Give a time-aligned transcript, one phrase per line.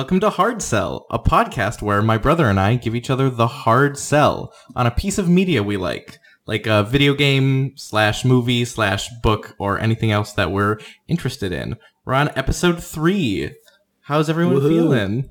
[0.00, 3.46] Welcome to Hard Sell, a podcast where my brother and I give each other the
[3.46, 8.64] hard sell on a piece of media we like, like a video game slash movie
[8.64, 11.76] slash book or anything else that we're interested in.
[12.06, 13.54] We're on episode three.
[14.00, 14.68] How's everyone Woohoo.
[14.70, 15.30] feeling?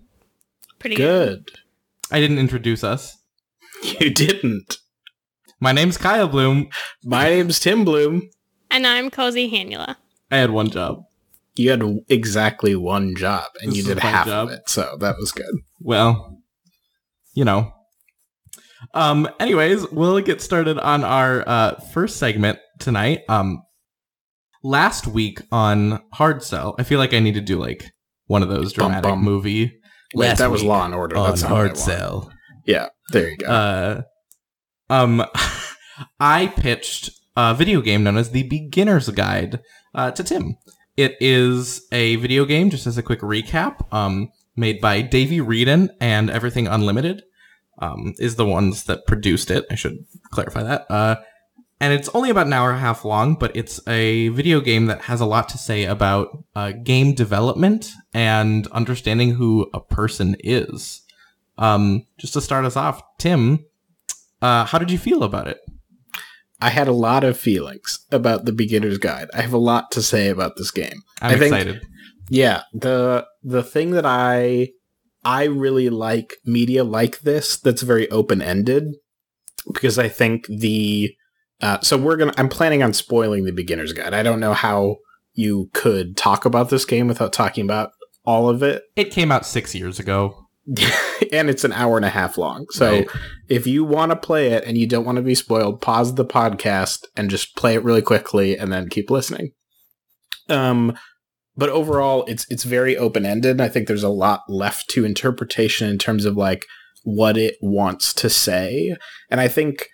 [0.77, 1.47] Pretty good.
[1.47, 1.59] Good.
[2.11, 3.17] I didn't introduce us.
[3.99, 4.77] You didn't.
[5.59, 6.69] My name's Kyle Bloom.
[7.03, 8.29] My name's Tim Bloom.
[8.69, 9.95] And I'm Cozy Hanula.
[10.29, 11.05] I had one job.
[11.59, 14.47] You had exactly one job, and This you did half job.
[14.47, 15.53] of it, so that was good.
[15.81, 16.41] Well,
[17.33, 17.73] you know.
[18.93, 19.27] Um.
[19.39, 23.21] Anyways, we'll get started on our uh, first segment tonight.
[23.27, 23.61] Um.
[24.63, 27.85] Last week on Hard Sell, I feel like I need to do like
[28.27, 29.23] one of those Bum, dramatic bum.
[29.23, 29.73] movie.
[30.13, 31.17] Wait, that was Law and Order.
[31.17, 31.77] on That's not what I Hard.
[31.77, 32.31] Sell.
[32.66, 33.47] Yeah, there you go.
[33.47, 34.01] Uh,
[34.89, 35.25] um,
[36.19, 39.59] I pitched a video game known as the Beginner's Guide
[39.94, 40.55] uh, to Tim.
[41.00, 45.91] It is a video game, just as a quick recap, um, made by Davey Wreden
[46.02, 47.23] and Everything Unlimited.
[47.78, 49.66] Um, is the ones that produced it.
[49.72, 50.91] I should clarify that.
[50.91, 51.16] Uh,
[51.80, 54.88] and it's only about an hour and a half long, but it's a video game
[54.88, 60.36] that has a lot to say about uh, game development and understanding who a person
[60.41, 61.03] is.
[61.58, 63.63] Um, just to start us off, Tim,
[64.41, 65.61] uh, how did you feel about it?
[66.61, 69.29] I had a lot of feelings about the Beginner's Guide.
[69.33, 71.01] I have a lot to say about this game.
[71.21, 71.81] I'm I think- excited.
[72.29, 74.69] Yeah, the the thing that I
[75.23, 78.83] I really like media like this that's very open ended
[79.73, 81.16] because I think the
[81.61, 84.13] uh, so we're gonna I'm planning on spoiling the beginner's guide.
[84.13, 84.97] I don't know how
[85.33, 87.91] you could talk about this game without talking about
[88.25, 90.48] all of it, It came out six years ago.
[91.31, 92.66] and it's an hour and a half long.
[92.72, 93.08] So Right.
[93.48, 96.25] if you want to play it and you don't want to be spoiled, pause the
[96.25, 99.52] podcast and just play it really quickly and then keep listening.
[100.47, 100.97] Um
[101.58, 103.59] but overall it's it's very open-ended.
[103.59, 106.66] I think there's a lot left to interpretation in terms of like
[107.03, 108.96] what it wants to say.
[109.29, 109.88] And I think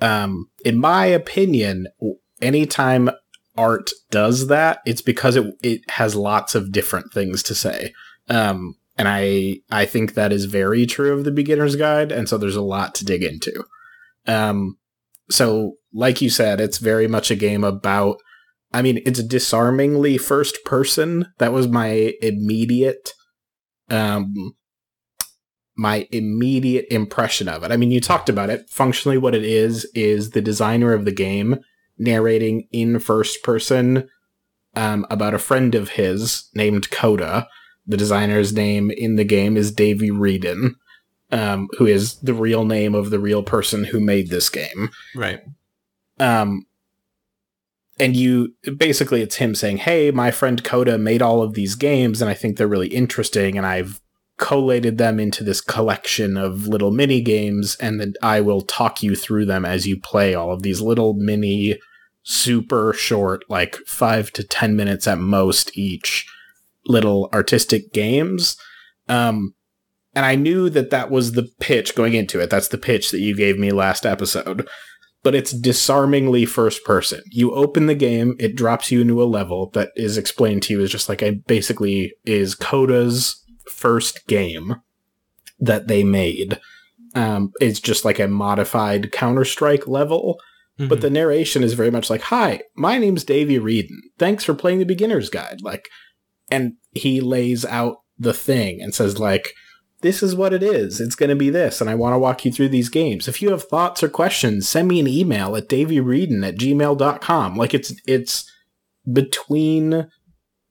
[0.00, 1.86] um in my opinion
[2.42, 3.10] anytime
[3.56, 7.92] art does that, it's because it it has lots of different things to say.
[8.28, 12.38] Um and I I think that is very true of the beginner's guide, and so
[12.38, 13.64] there's a lot to dig into.
[14.26, 14.78] Um,
[15.30, 18.18] so like you said, it's very much a game about.
[18.72, 21.26] I mean, it's disarmingly first person.
[21.38, 23.12] That was my immediate,
[23.88, 24.56] um,
[25.76, 27.70] my immediate impression of it.
[27.70, 28.68] I mean, you talked about it.
[28.68, 31.60] Functionally, what it is is the designer of the game
[31.98, 34.08] narrating in first person
[34.74, 37.46] um, about a friend of his named Coda
[37.86, 40.74] the designer's name in the game is Davey Wreden,
[41.30, 44.90] um, who is the real name of the real person who made this game.
[45.14, 45.42] Right.
[46.18, 46.66] Um,
[47.98, 52.20] and you basically, it's him saying, "Hey, my friend Coda made all of these games,
[52.20, 54.00] and I think they're really interesting, and I've
[54.36, 59.14] collated them into this collection of little mini games, and then I will talk you
[59.14, 61.78] through them as you play all of these little mini,
[62.24, 66.26] super short, like five to ten minutes at most each."
[66.86, 68.56] Little artistic games.
[69.08, 69.54] Um,
[70.14, 72.50] and I knew that that was the pitch going into it.
[72.50, 74.68] That's the pitch that you gave me last episode.
[75.22, 77.22] But it's disarmingly first person.
[77.30, 80.82] You open the game, it drops you into a level that is explained to you
[80.82, 84.76] as just like a basically is Coda's first game
[85.58, 86.60] that they made.
[87.14, 90.38] Um, it's just like a modified Counter Strike level.
[90.76, 91.02] But Mhm.
[91.02, 93.96] the narration is very much like, "Hi, my name's Davey Wreden.
[94.18, 95.88] Thanks for playing the beginner's guide." Like,
[96.54, 99.54] and he lays out the thing and says, "Like,
[100.04, 101.00] this is what it is.
[101.00, 103.26] It's going to be this, and I want to walk you through these games.
[103.26, 107.56] If you have thoughts or questions, send me an email at daveyreedon at gmail.com.
[107.56, 108.50] Like, it's it's
[109.10, 110.08] between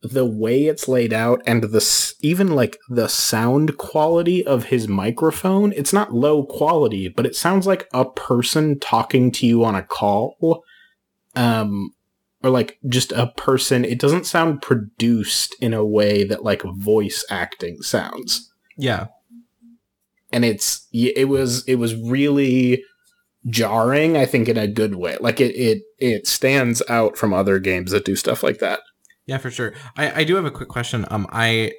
[0.03, 5.71] the way it's laid out and the even like the sound quality of his microphone
[5.77, 9.81] it's not low quality but it sounds like a person talking to you on a
[9.81, 10.61] call
[11.37, 11.89] um
[12.43, 17.25] or like just a person it doesn't sound produced in a way that like voice
[17.29, 19.07] acting sounds yeah.
[20.31, 22.83] and it's it was it was really
[23.47, 27.59] jarring i think in a good way like it it it stands out from other
[27.59, 28.79] games that do stuff like that
[29.25, 29.73] Yeah, for sure.
[29.97, 31.05] I, I do have a quick question.
[31.09, 31.73] Um, I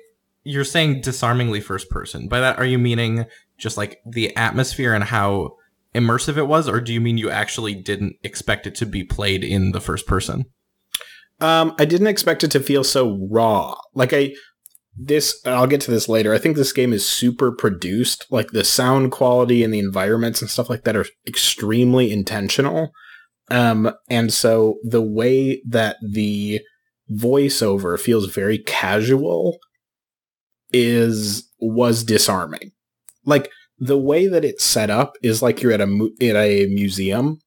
[0.45, 2.29] you're saying disarmingly first person.
[2.29, 3.27] By that, are you meaning
[3.57, 5.57] just like the atmosphere and how
[5.95, 9.45] immersive it was, or do you mean you actually didn't expect it to be played
[9.45, 10.45] in the first person?
[11.41, 13.77] Um, I didn't expect it to feel so raw.
[13.95, 14.35] Like I,
[14.97, 16.33] this I'll get to this later.
[16.33, 18.27] I think this game is super produced.
[18.31, 22.93] Like the sound quality and the environments and stuff like that are extremely intentional.
[23.51, 26.61] Um, and so the way that the
[27.13, 29.59] voiceover feels very casual
[30.73, 32.73] is was disarming.
[33.25, 36.67] Like the way that it's set up is like you're at a mu- at a
[36.67, 37.39] museum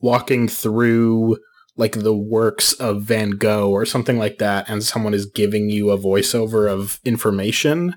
[0.00, 1.38] walking through
[1.76, 5.90] like the works of Van Gogh or something like that and someone is giving you
[5.90, 7.94] a voiceover of information.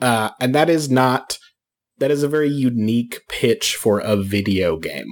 [0.00, 1.38] Uh, and that is not
[1.98, 5.06] that is a very unique pitch for a video game.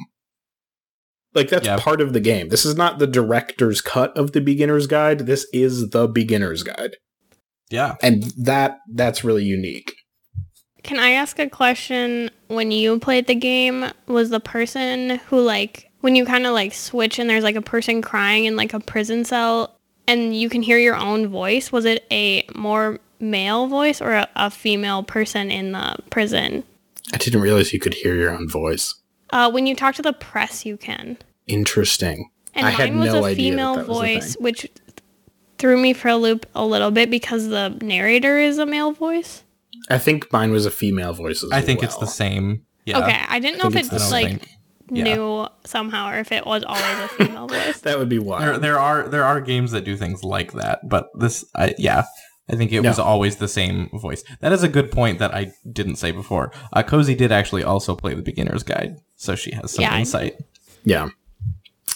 [1.34, 1.76] Like that's Yeah.
[1.78, 2.48] part of the game.
[2.48, 5.20] This is not the director's cut of the beginner's guide.
[5.20, 6.96] This is the beginner's guide.
[7.70, 7.94] Yeah.
[8.02, 9.92] And that that's really unique.
[10.82, 12.30] Can I ask a question?
[12.48, 16.72] When you played the game, was the person who like when you kind of like
[16.72, 19.76] switch and there's like a person crying in like a prison cell
[20.08, 24.28] and you can hear your own voice, was it a more male voice or a,
[24.34, 26.64] a female person in the prison?
[27.12, 28.94] I didn't realize you could hear your own voice.
[29.30, 31.18] Uh, when you talk to the press, you can.
[31.46, 32.30] Interesting.
[32.54, 34.42] And I mine had was no a idea that female that was a voice, thing.
[34.42, 34.70] which
[35.58, 39.44] threw me for a loop a little bit because the narrator is a male voice.
[39.90, 42.64] I think mine was a female voice as I think it's the same.
[42.86, 42.98] Yeah.
[43.00, 44.48] Okay, I didn't know if think it it's the like
[44.90, 45.48] new Yeah.
[45.64, 47.80] somehow or if it was always a female voice.
[47.82, 48.62] That would be There, wild.
[48.62, 52.04] there are there are games that do things like that, but this, I, yeah,
[52.48, 52.88] I think it No.
[52.88, 54.24] was always the same voice.
[54.40, 56.52] That is a good point that I didn't say before.
[56.72, 60.34] Uh, Cozy did actually also play the beginner's guide, so she has some Yeah, insight.
[60.84, 61.10] Yeah.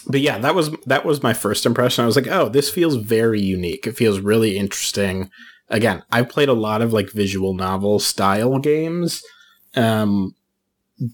[0.06, 2.04] But yeah, that was that was my first impression.
[2.04, 3.86] I was like, "Oh, this feels very unique.
[3.86, 5.30] It feels really interesting."
[5.74, 9.24] Again, I've played a lot of like visual novel style games,
[9.74, 10.36] um,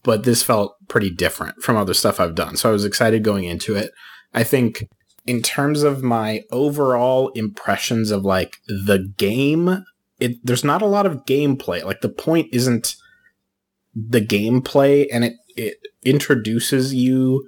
[0.04, 2.58] but this felt pretty different from other stuff I've done.
[2.58, 3.90] So I was excited going into it.
[4.34, 4.84] I think
[5.26, 9.82] in terms of my overall impressions of like the game,
[10.18, 11.82] it there's not a lot of gameplay.
[11.82, 12.96] Like the point isn't
[13.94, 17.46] the gameplay and it it introduces you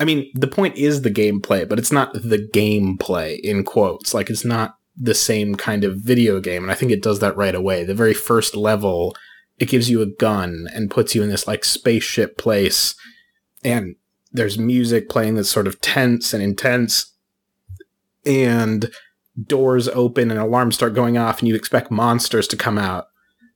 [0.00, 4.14] I mean, the point is the gameplay, but it's not the gameplay in quotes.
[4.14, 7.36] Like it's not the same kind of video game, and I think it does that
[7.36, 7.84] right away.
[7.84, 9.16] The very first level,
[9.58, 12.94] it gives you a gun and puts you in this like spaceship place,
[13.64, 13.96] and
[14.32, 17.12] there's music playing that's sort of tense and intense,
[18.26, 18.90] and
[19.46, 23.06] doors open and alarms start going off, and you expect monsters to come out,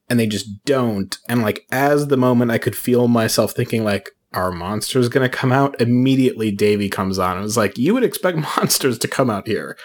[0.09, 1.19] and they just don't.
[1.29, 5.53] And like as the moment, I could feel myself thinking like, "Are monsters gonna come
[5.53, 9.47] out?" Immediately, Davy comes on and was like, "You would expect monsters to come out
[9.47, 9.77] here,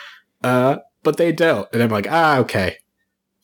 [0.43, 2.77] uh, but they don't." And I'm like, "Ah, okay.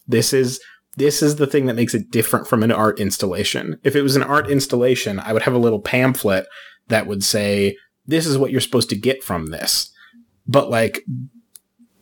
[0.07, 0.59] This is."
[0.95, 3.79] This is the thing that makes it different from an art installation.
[3.83, 6.47] If it was an art installation, I would have a little pamphlet
[6.87, 7.77] that would say,
[8.07, 9.91] This is what you're supposed to get from this.
[10.47, 11.05] But like,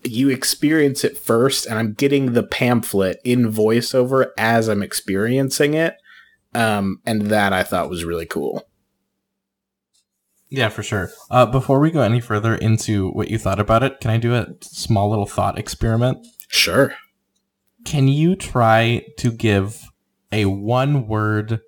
[0.03, 5.95] you experience it first, and I'm getting the pamphlet in voiceover as I'm experiencing it.
[6.53, 8.65] Um, and that I thought was really cool.
[10.55, 11.11] Yeah, for sure.
[11.29, 14.33] Uh, before we go any further into what you thought about it, can I do
[14.33, 16.25] a small little thought experiment?
[16.47, 16.95] Sure.
[17.83, 19.81] Can you try to give
[20.31, 21.59] a one word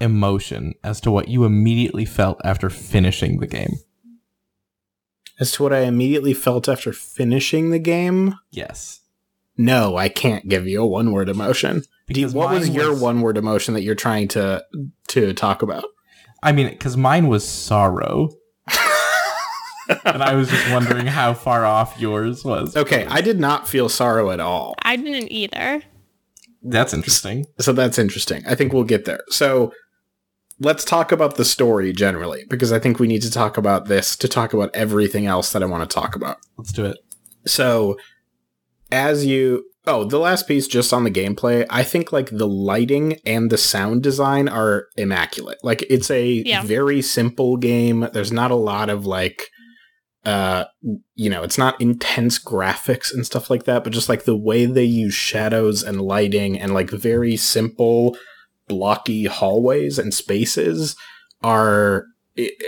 [0.00, 3.74] emotion as to what you immediately felt after finishing the game?
[5.38, 9.00] As to what I immediately felt after finishing the game, Yes.
[9.56, 11.84] no, I can't give you a one word emotion.
[12.06, 14.64] Because what was mine your one word emotion that you're trying to
[15.08, 15.84] to talk about?
[16.42, 18.30] I mean, because mine was sorrow.
[20.04, 22.76] and I was just wondering how far off yours was.
[22.76, 24.74] Okay, I did not feel sorrow at all.
[24.82, 25.82] I didn't either.
[26.62, 27.46] That's interesting.
[27.58, 28.42] So that's interesting.
[28.46, 29.20] I think we'll get there.
[29.28, 29.72] So
[30.58, 34.16] let's talk about the story generally, because I think we need to talk about this
[34.16, 36.36] to talk about everything else that I want to talk about.
[36.56, 36.98] Let's do it.
[37.46, 37.96] So
[38.92, 43.18] as you oh, the last piece just on the gameplay, I think like the lighting
[43.24, 45.58] and the sound design are immaculate.
[45.62, 46.62] Like it's a Yeah.
[46.62, 48.08] very simple game.
[48.12, 49.48] There's not a lot of like
[50.26, 50.64] uh
[51.14, 54.66] you know, it's not intense graphics and stuff like that, but just like the way
[54.66, 58.16] they use shadows and lighting and like very simple
[58.68, 60.94] blocky hallways and spaces
[61.42, 62.04] are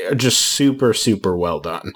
[0.09, 1.93] are just super super well done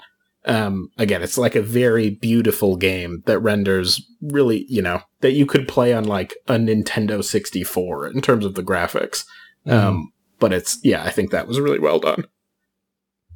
[0.47, 5.45] um, again, it's like a very beautiful game that renders really, you know, that you
[5.45, 9.25] could play on like a Nintendo 64 in terms of the graphics.
[9.65, 9.71] Mm-hmm.
[9.71, 12.25] Um, but it's, yeah, I think that was really well done.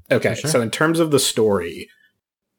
[0.10, 0.50] Okay, sure.
[0.50, 1.90] so in terms of the story,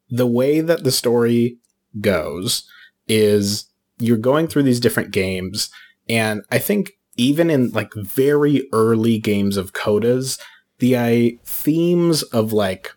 [0.09, 1.59] the way that the story
[2.01, 2.65] goes
[3.09, 3.67] is
[3.99, 5.71] you're going through these different games,
[6.09, 10.41] and I think even in like very early games of Codas,
[10.79, 12.93] the uh, themes of like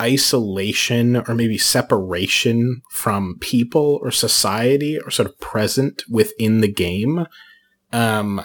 [0.00, 7.26] isolation or maybe separation from people or society are sort of present within the game.
[7.92, 8.44] Um,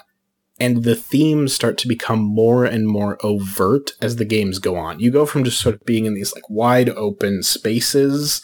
[0.59, 4.99] and the themes start to become more and more overt as the games go on.
[4.99, 8.41] You go from just sort of being in these like wide open spaces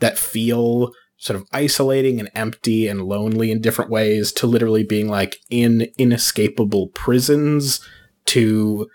[0.00, 5.08] that feel sort of isolating and empty and lonely in different ways to literally being
[5.08, 7.80] like in inescapable prisons
[8.26, 8.86] to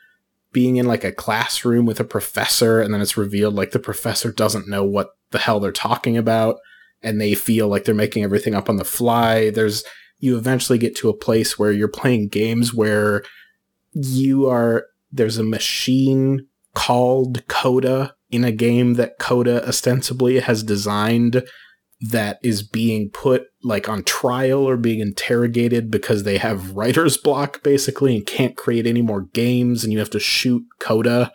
[0.51, 4.31] being in like a classroom with a professor and then it's revealed like the professor
[4.31, 6.57] doesn't know what the hell they're talking about
[7.01, 9.49] and they feel like they're making everything up on the fly.
[9.49, 9.83] There's
[10.19, 13.23] you eventually get to a place where you're playing games where
[13.93, 21.43] you are there's a machine called coda in a game that coda ostensibly has designed
[22.01, 27.61] that is being put like on trial or being interrogated because they have writer's block
[27.61, 31.31] basically and can't create any more games and you have to shoot coda.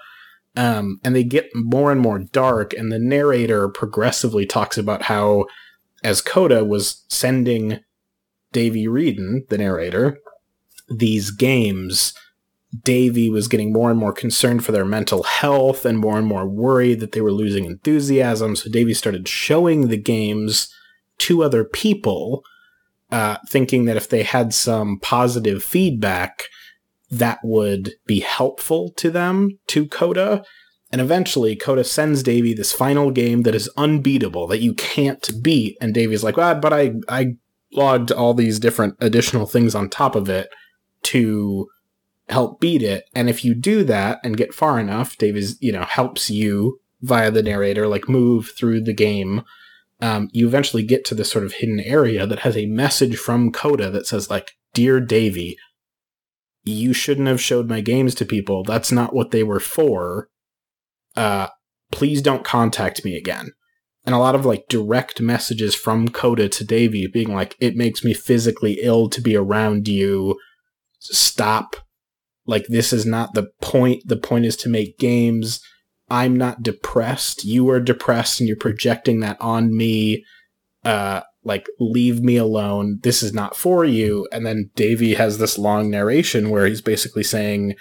[0.57, 5.47] Um, and they get more and more dark and the narrator progressively talks about how
[6.03, 7.81] as coda was sending
[8.53, 10.19] davey wreden the narrator
[10.89, 12.15] these games
[12.83, 16.47] davey was getting more and more concerned for their mental health and more and more
[16.47, 18.57] worried that they were losing enthusiasm.
[18.57, 20.75] So Davy started showing the games
[21.19, 22.43] to other people
[23.11, 26.45] uh, thinking that if they had some positive feedback
[27.11, 30.45] that would be helpful to them to coda.
[30.91, 35.77] And eventually coda sends Davy this final game that is unbeatable that you can't beat.
[35.81, 37.35] And Davy's like well, but i i
[37.73, 40.49] logged all these different additional things on top of it
[41.03, 41.69] to
[42.29, 43.09] help beat it.
[43.15, 47.31] And if you do that and get far enough, Davies, you know, helps you via
[47.31, 49.43] the narrator, like move through the game.
[50.01, 53.53] Um, you eventually get to this sort of hidden area that has a message from
[53.53, 55.57] Coda that says, like, Dear Davy,
[56.65, 58.65] you shouldn't have showed my games to people.
[58.65, 60.29] That's not what they were for.
[61.15, 61.49] Uh,
[61.93, 63.53] please don't contact me again.
[64.07, 68.05] And a lot of like direct messages from Coda to Davy being like, it makes
[68.05, 70.39] me physically ill to be around you.
[70.99, 71.77] Stop
[72.47, 74.03] like this is not the point.
[74.07, 75.61] The point is to make games.
[76.11, 77.45] I'm not depressed.
[77.45, 80.25] You are depressed and you're projecting that on me.
[80.85, 83.01] Uh, like leave me alone.
[83.03, 84.29] This is not for you.
[84.33, 87.75] And then Davy has this long narration where he's basically saying,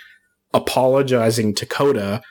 [0.54, 2.22] apologizing to Coda,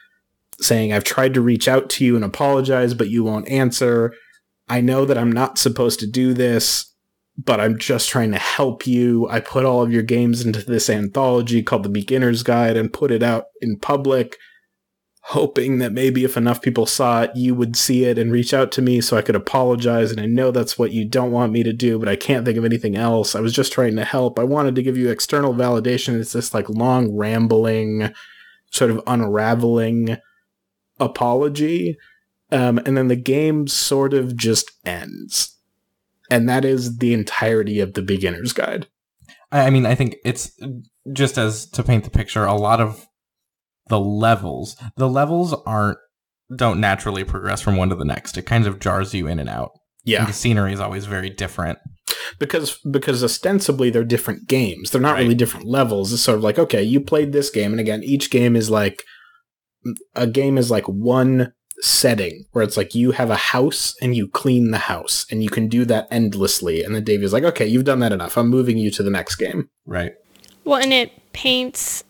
[0.60, 4.14] saying, I've tried to reach out to you and apologize, but you won't answer.
[4.68, 6.91] I know that I'm not supposed to do this
[7.36, 9.26] but I'm just trying to help you.
[9.28, 13.10] I put all of your games into this anthology called The Beginner's Guide and put
[13.10, 14.36] it out in public,
[15.22, 18.70] hoping that maybe if enough people saw it, you would see it and reach out
[18.72, 20.10] to me so I could apologize.
[20.10, 22.58] And I know that's what you don't want me to do, but I can't think
[22.58, 23.34] of anything else.
[23.34, 24.38] I was just trying to help.
[24.38, 26.20] I wanted to give you external validation.
[26.20, 28.12] It's this like long, rambling,
[28.70, 30.18] sort of unraveling
[31.00, 31.96] apology.
[32.50, 35.56] Um, and then the game sort of just ends
[36.32, 38.86] and that is the entirety of the beginner's guide.
[39.52, 40.58] I mean, I think it's
[41.12, 43.06] just as to paint the picture, a lot of
[43.88, 45.98] the levels, the levels aren't
[46.56, 48.38] don't naturally progress from one to the next.
[48.38, 49.72] It kind of jars you in and out.
[50.04, 50.20] Yeah.
[50.20, 51.78] And the scenery is always very different.
[52.38, 54.90] Because because ostensibly they're different games.
[54.90, 55.22] They're not right.
[55.22, 56.12] really different levels.
[56.12, 59.02] It's sort of like, okay, you played this game and again, each game is like
[60.14, 64.28] a game is like one setting where it's like you have a house and you
[64.28, 66.84] clean the house and you can do that endlessly.
[66.84, 68.38] And then Davey's like, okay, you've done that enough.
[68.38, 69.68] I'm moving you to the next game.
[69.84, 70.14] Right.
[70.64, 72.04] Well, and it paints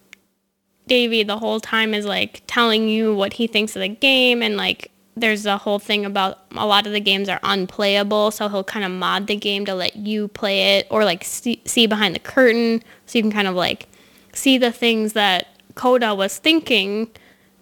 [0.87, 4.57] Davey the whole time is like telling you what he thinks of the game and
[4.57, 8.65] like there's a whole thing about a lot of the games are unplayable so he'll
[8.65, 12.15] kind of mod the game to let you play it or like see, see behind
[12.15, 13.89] the curtain so you can kind of like
[14.33, 17.09] see the things that Coda was thinking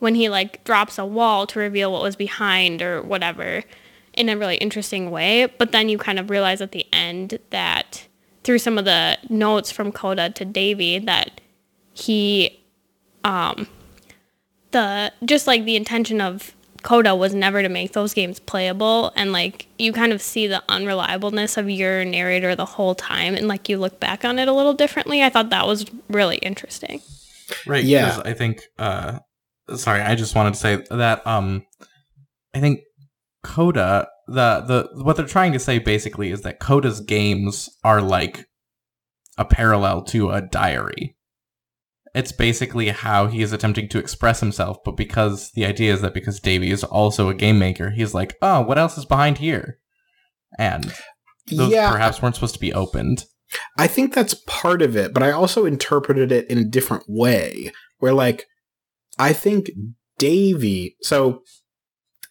[0.00, 3.62] when he like drops a wall to reveal what was behind or whatever
[4.14, 5.47] in a really interesting way.
[5.59, 8.07] But then you kind of realize at the end that
[8.42, 11.40] through some of the notes from Coda to Davy that
[11.92, 12.61] he
[13.25, 13.69] um
[14.71, 19.33] the just like the intention of Coda was never to make those games playable and
[19.33, 23.69] like you kind of see the unreliableness of your narrator the whole time and like
[23.69, 25.23] you look back on it a little differently.
[25.23, 27.02] I thought that was really interesting.
[27.66, 27.85] Right.
[27.85, 28.23] Yeah.
[28.25, 29.19] I think uh
[29.76, 31.64] sorry, I just wanted to say that um
[32.54, 32.80] I think
[33.42, 34.60] Coda the
[34.94, 38.46] the what they're trying to say basically is that Coda's games are like
[39.36, 41.16] a parallel to a diary.
[42.14, 46.14] It's basically how he is attempting to express himself, but because the idea is that
[46.14, 49.78] because Davey is also a game maker, he's like, oh, what else is behind here?
[50.58, 50.92] And
[51.46, 51.90] those yeah.
[51.90, 53.24] perhaps weren't supposed to be opened.
[53.78, 57.72] I think that's part of it, but I also interpreted it in a different way,
[57.98, 58.46] where like
[59.20, 59.70] I think
[60.18, 60.96] Davy.
[61.02, 61.42] So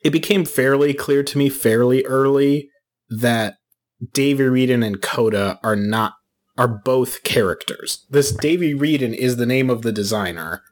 [0.03, 2.69] it became fairly clear to me fairly early
[3.09, 3.57] that
[4.13, 6.13] Davey Wreden and Coda are not
[6.57, 8.05] are both characters.
[8.09, 10.63] This Davey Wreden is the name of the designer,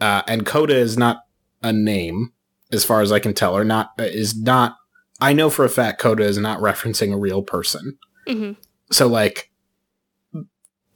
[0.00, 1.18] uh, and Coda is not
[1.62, 2.32] a name,
[2.72, 4.76] as far as I can tell, or not uh, is not
[5.20, 7.98] I know for a fact Coda is not referencing a real person.
[8.28, 8.52] hmm
[8.90, 9.50] So like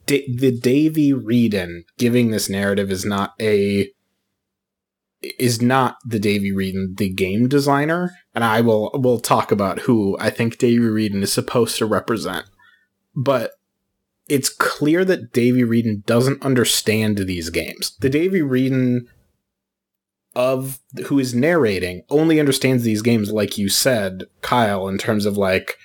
[0.08, 3.90] The Davey Wreden giving this narrative is not a
[5.20, 10.16] is not the Davey Wreden, the game designer, and I will will talk about who
[10.18, 12.46] I think Davey Wreden is supposed to represent.
[13.14, 13.52] But
[14.28, 17.96] it's clear that Davey Wreden doesn't understand these games.
[18.00, 19.06] The Davey Wreden
[20.34, 25.36] of who is narrating only understands these games like you said, Kyle, in terms of
[25.36, 25.76] like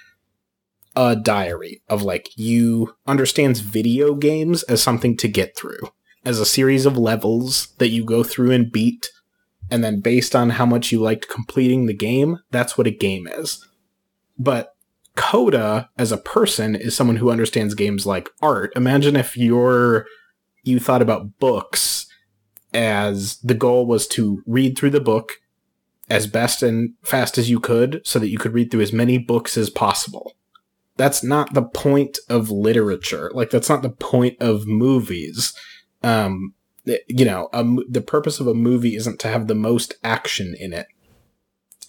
[0.95, 5.79] a diary of like you understands video games as something to get through,
[6.25, 9.09] as a series of levels that you go through and beat,
[9.71, 13.27] and then based on how much you liked completing the game, that's what a game
[13.27, 13.65] is.
[14.37, 14.75] But
[15.15, 18.73] Coda as a person is someone who understands games like art.
[18.75, 20.05] Imagine if you're
[20.63, 22.07] you thought about books
[22.73, 25.33] as the goal was to read through the book
[26.09, 29.17] as best and fast as you could so that you could read through as many
[29.17, 30.33] books as possible.
[30.95, 33.31] That's not the point of literature.
[33.33, 35.53] Like that's not the point of movies.
[36.03, 36.53] Um,
[36.85, 40.73] you know, a, the purpose of a movie isn't to have the most action in
[40.73, 40.87] it.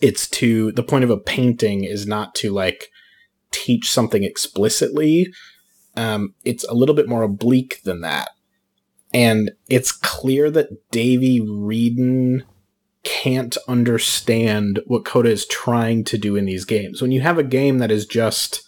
[0.00, 2.90] It's to the point of a painting is not to like
[3.50, 5.32] teach something explicitly.
[5.96, 8.30] Um, it's a little bit more oblique than that.
[9.12, 12.42] And it's clear that Davey Wreden
[13.04, 17.00] can't understand what Coda is trying to do in these games.
[17.00, 18.63] When you have a game that is just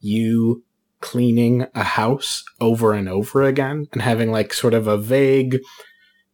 [0.00, 0.64] you
[1.00, 5.58] cleaning a house over and over again and having like sort of a vague,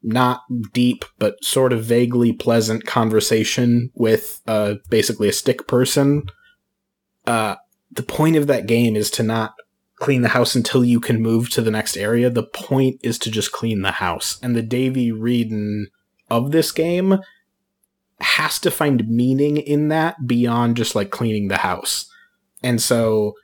[0.03, 0.43] not
[0.73, 6.23] deep, but sort of vaguely pleasant conversation with uh, basically a stick person,
[7.27, 7.57] uh,
[7.91, 9.55] the point of that game is to not
[9.97, 12.29] clean the house until you can move to the next area.
[12.29, 14.39] The point is to just clean the house.
[14.43, 15.87] And the Davey Wreden
[16.31, 17.21] of this game
[18.21, 22.07] has to find meaning in that beyond just like cleaning the house.
[22.63, 23.35] And so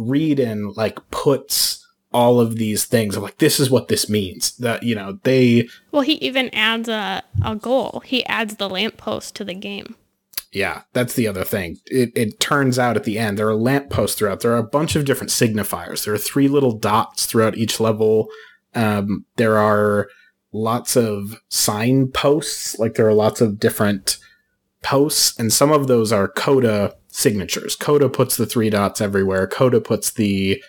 [0.00, 4.56] Wreden like puts all of these things of like this is what this means.
[4.56, 8.02] That you know, they Well, he even adds a, a goal.
[8.04, 9.96] He adds the lamppost to the game.
[10.52, 11.78] Yeah, that's the other thing.
[11.86, 14.40] It, it turns out at the end there are lampposts throughout.
[14.40, 16.04] There are a bunch of different signifiers.
[16.04, 18.28] There are three little dots throughout each level.
[18.74, 20.08] Um, there are
[20.52, 22.78] lots of signposts.
[22.80, 24.18] Like there are lots of different
[24.82, 27.76] posts, and some of those are Coda signatures.
[27.76, 29.46] Coda puts the three dots everywhere.
[29.46, 30.62] Coda puts the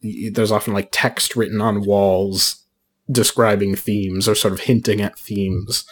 [0.00, 2.64] there's often like text written on walls
[3.10, 5.84] describing themes or sort of hinting at themes.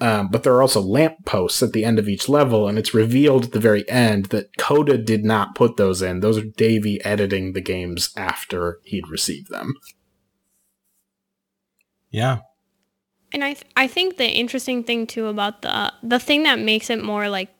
[0.00, 3.44] Um, but there are also lampposts at the end of each level, and it's revealed
[3.44, 6.18] at the very end that Coda did not put those in.
[6.20, 9.74] Those are Davey editing the games after he'd received them.
[12.10, 12.40] Yeah.
[13.32, 16.90] And I th- I think the interesting thing too about the the thing that makes
[16.90, 17.50] it more like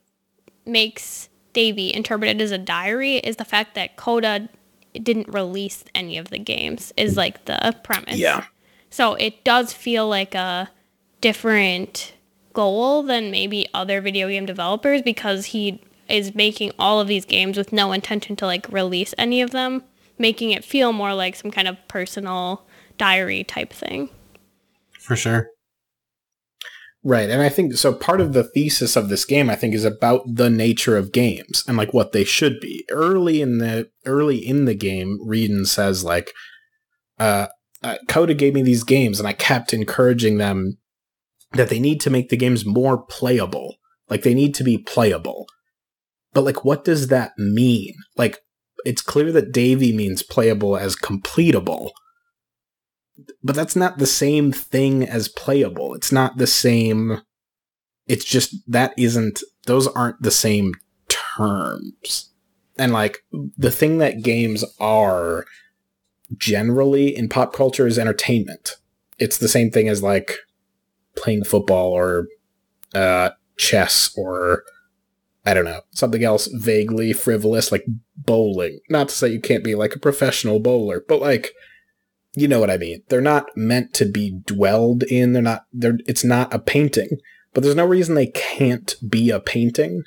[0.67, 4.51] makes Davy interpreted as a diary is the fact that Coda
[4.93, 8.19] didn't release any of the games is like the premise.
[8.19, 8.45] Yeah.
[8.91, 10.71] So it does feel like a
[11.21, 12.13] different
[12.53, 17.57] goal than maybe other video game developers because he is making all of these games
[17.57, 19.83] with no intention to like release any of them,
[20.19, 22.67] making it feel more like some kind of personal
[22.99, 24.11] diary type thing.
[25.01, 25.51] For sure.
[27.07, 27.29] Right.
[27.29, 30.23] And I think so part of the thesis of this game I think is about
[30.27, 32.87] the nature of games and like what they should be.
[32.91, 36.33] Early in the early in the game, Wreden says like
[37.19, 37.49] uh,
[37.83, 40.79] uh Coda gave me these games and I kept encouraging them
[41.53, 43.77] that they need to make the games more playable.
[44.09, 45.47] Like they need to be playable.
[46.33, 47.97] But like what does that mean?
[48.17, 48.39] Like
[48.87, 51.91] it's clear that Davy means playable as completable
[53.43, 55.95] but that's not the same thing as playable.
[55.95, 57.23] It's not the same.
[58.07, 60.75] It's just that isn't, those aren't the same
[61.09, 62.31] terms.
[62.77, 63.25] And like
[63.57, 65.47] the thing that games are
[66.37, 68.77] generally in pop culture is entertainment.
[69.19, 70.39] It's the same thing as like
[71.17, 72.27] playing football or
[72.95, 74.65] uh, chess or
[75.47, 77.85] I don't know, something else vaguely frivolous like
[78.17, 78.81] bowling.
[78.89, 81.53] Not to say you can't be like a professional bowler, but like
[82.35, 83.03] you know what I mean.
[83.09, 85.33] They're not meant to be dwelled in.
[85.33, 85.67] They're not.
[85.73, 85.99] They're.
[86.07, 87.19] It's not a painting.
[87.53, 90.03] But there's no reason they can't be a painting.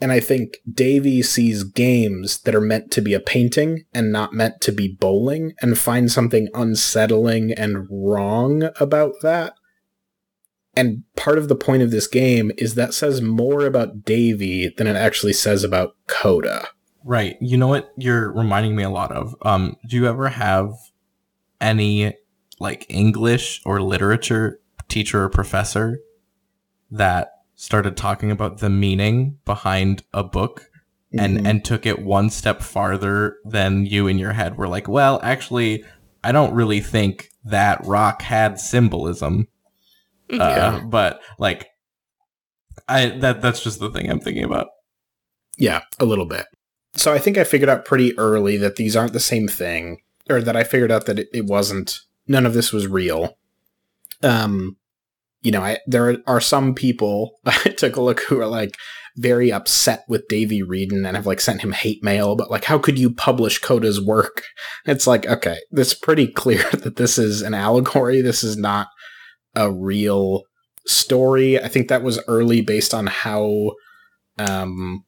[0.00, 4.32] And I think Davy sees games that are meant to be a painting and not
[4.32, 9.54] meant to be bowling, and finds something unsettling and wrong about that.
[10.74, 14.86] And part of the point of this game is that says more about Davy than
[14.86, 16.68] it actually says about Coda.
[17.04, 17.36] Right.
[17.40, 19.36] You know what you're reminding me a lot of?
[19.42, 20.72] Um, do you ever have
[21.62, 22.14] any
[22.60, 26.00] like English or literature teacher or professor
[26.90, 30.68] that started talking about the meaning behind a book
[31.16, 31.46] and Mhm.
[31.46, 35.84] and took it one step farther than you in your head were like, well, actually,
[36.24, 39.48] I don't really think that rock had symbolism.
[40.32, 40.80] Uh, Yeah.
[40.86, 41.68] but like
[42.88, 44.68] I that that's just the thing I'm thinking about.
[45.58, 46.46] Yeah, a little bit.
[46.94, 49.98] So I think I figured out pretty early that these aren't the same thing,
[50.32, 52.00] or that I figured out that it, it wasn't.
[52.26, 53.36] None of this was real.
[54.22, 54.76] Um,
[55.42, 58.76] you know, I there are some people I took a look who are like
[59.16, 62.78] very upset with Davey Wreden and have like sent him hate mail, but like, how
[62.78, 64.44] could you publish Coda's work?
[64.86, 68.22] It's like, okay, it's pretty clear that this is an allegory.
[68.22, 68.88] This is not
[69.54, 70.44] a real
[70.86, 71.62] story.
[71.62, 73.72] I think that was early based on how
[74.38, 75.04] um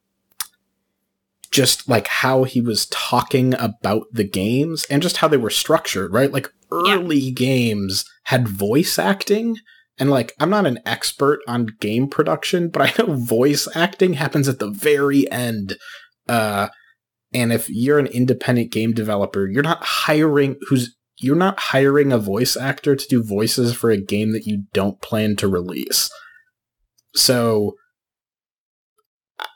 [1.55, 6.11] just like how he was talking about the games and just how they were structured,
[6.11, 6.33] right?
[6.33, 9.55] Like early games had voice acting
[9.97, 14.49] and like I'm not an expert on game production, but I know voice acting happens
[14.49, 15.77] at the very end.
[16.27, 16.67] Uh
[17.33, 22.17] and if you're an independent game developer, you're not hiring who's you're not hiring a
[22.17, 26.09] voice actor to do voices for a game that you don't plan to release.
[27.15, 27.75] So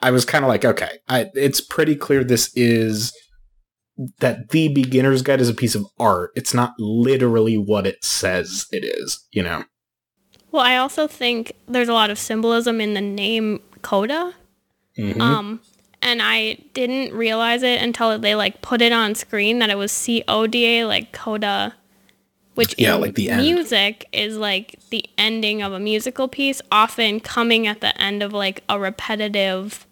[0.02, 3.14] I was kind of like, okay, I, it's pretty clear this is
[4.20, 6.32] that the beginner's guide is a piece of art.
[6.36, 9.66] It's not literally what it says it is, you know.
[10.52, 14.34] Well, I also think there's a lot of symbolism in the name Coda.
[14.98, 15.20] Mhm.
[15.22, 15.60] Um,
[16.02, 19.92] and I didn't realize it until they like put it on screen that it was
[19.92, 21.76] C O D A, like Coda,
[22.56, 23.42] which Yeah, like the end.
[23.42, 28.32] music is like the ending of a musical piece, often coming at the end of
[28.34, 29.86] like a repetitive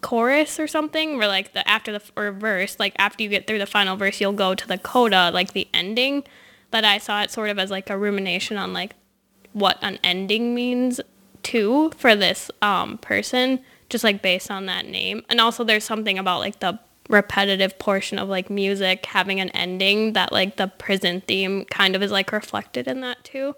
[0.00, 3.58] chorus or something, where like the after the or verse, like after you get through
[3.58, 6.24] the final verse, you'll go to the coda, like the ending.
[6.70, 8.94] But I saw it sort of as like a rumination on like
[9.52, 11.00] what an ending means
[11.42, 16.18] too for this um person just like based on that name and also there's something
[16.18, 21.22] about like the repetitive portion of like music having an ending that like the prison
[21.22, 23.54] theme kind of is like reflected in that too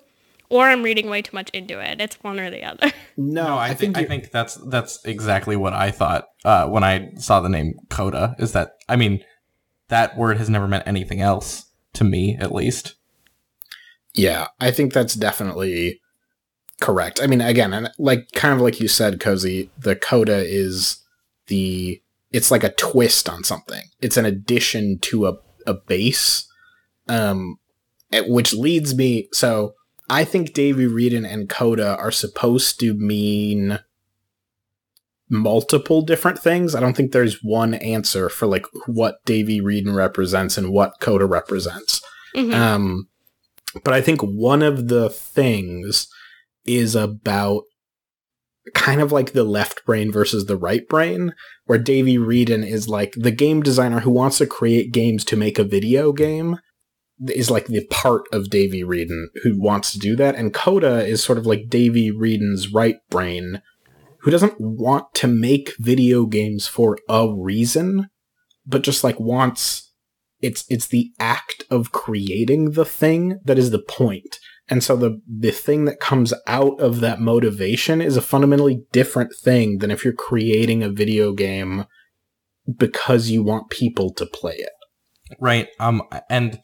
[0.50, 3.58] or i'm reading way too much into it it's one or the other No, No,
[3.58, 7.50] I, think I think that's that's exactly what I thought uh, when I saw the
[7.50, 8.34] name Coda.
[8.38, 9.22] Is that I mean,
[9.88, 12.94] that word has never meant anything else to me, at least.
[14.14, 16.00] Yeah, I think that's definitely
[16.80, 17.20] correct.
[17.22, 21.04] I mean, again, and like kind of like you said, Cozy, the coda is
[21.48, 22.00] the
[22.32, 23.82] it's like a twist on something.
[24.00, 25.34] It's an addition to a
[25.66, 26.48] a base,
[27.06, 27.58] um,
[28.12, 29.28] which leads me.
[29.32, 29.74] So
[30.10, 33.78] I think Davey Wreden and coda are supposed to mean
[35.30, 36.74] multiple different things.
[36.74, 41.24] I don't think there's one answer for like what Davey Wreden represents and what coda
[41.26, 42.02] represents.
[42.34, 42.52] Mhm.
[42.52, 43.08] Um,
[43.84, 46.08] but I think one of the things
[46.66, 47.62] is about
[48.74, 51.34] kind of like the left brain versus the right brain,
[51.66, 55.58] where Davey Wreden is like the game designer who wants to create games to make
[55.58, 56.58] a video game
[57.28, 60.34] is like the part of Davey Wreden who wants to do that.
[60.34, 63.62] And Coda is sort of like Davey Wreden's right brain
[64.20, 68.08] who doesn't want to make video games for a reason,
[68.66, 69.90] but just like wants
[70.42, 74.38] it's it's the act of creating the thing that is the point.
[74.68, 79.34] And so the the thing that comes out of that motivation is a fundamentally different
[79.34, 81.84] thing than if you're creating a video game
[82.76, 84.72] because you want people to play it.
[85.38, 85.68] Right.
[85.78, 86.02] Um.
[86.28, 86.60] And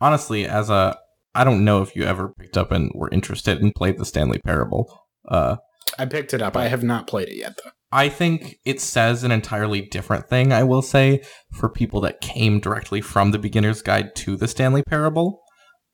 [0.00, 0.96] honestly, as a,
[1.34, 4.40] I don't know if you ever picked up and were interested and played the Stanley
[4.44, 4.92] Parable.
[5.28, 5.56] Uh,
[5.98, 6.56] I picked it up.
[6.56, 7.70] I have not played it yet though.
[7.92, 10.52] I think it says an entirely different thing.
[10.52, 14.82] I will say for people that came directly from the beginner's guide to the Stanley
[14.84, 15.40] Parable.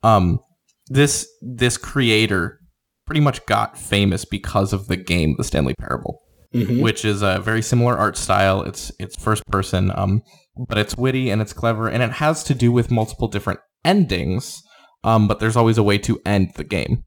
[0.03, 0.39] Um,
[0.87, 2.59] this this creator
[3.07, 6.19] pretty much got famous because of the game, the Stanley Parable.
[6.55, 6.81] Mhm.
[6.81, 8.61] which is a very similar art style.
[8.63, 10.21] It's it's first person, um,
[10.69, 14.61] but it's witty and it's clever, and it has to do with multiple different endings.
[15.03, 17.03] Um, but there's always a way to end the game,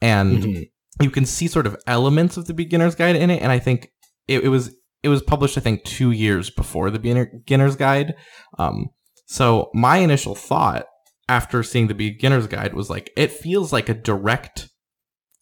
[0.00, 0.64] and Mhm.
[1.00, 3.42] you can see sort of elements of the beginner's guide in it.
[3.42, 3.90] And I think
[4.26, 8.14] it, it was it was published, I think, two years before the beginner's guide.
[8.58, 8.86] Um,
[9.26, 10.86] so my initial thought
[11.28, 14.68] after seeing the beginner's guide was like, it feels like a direct.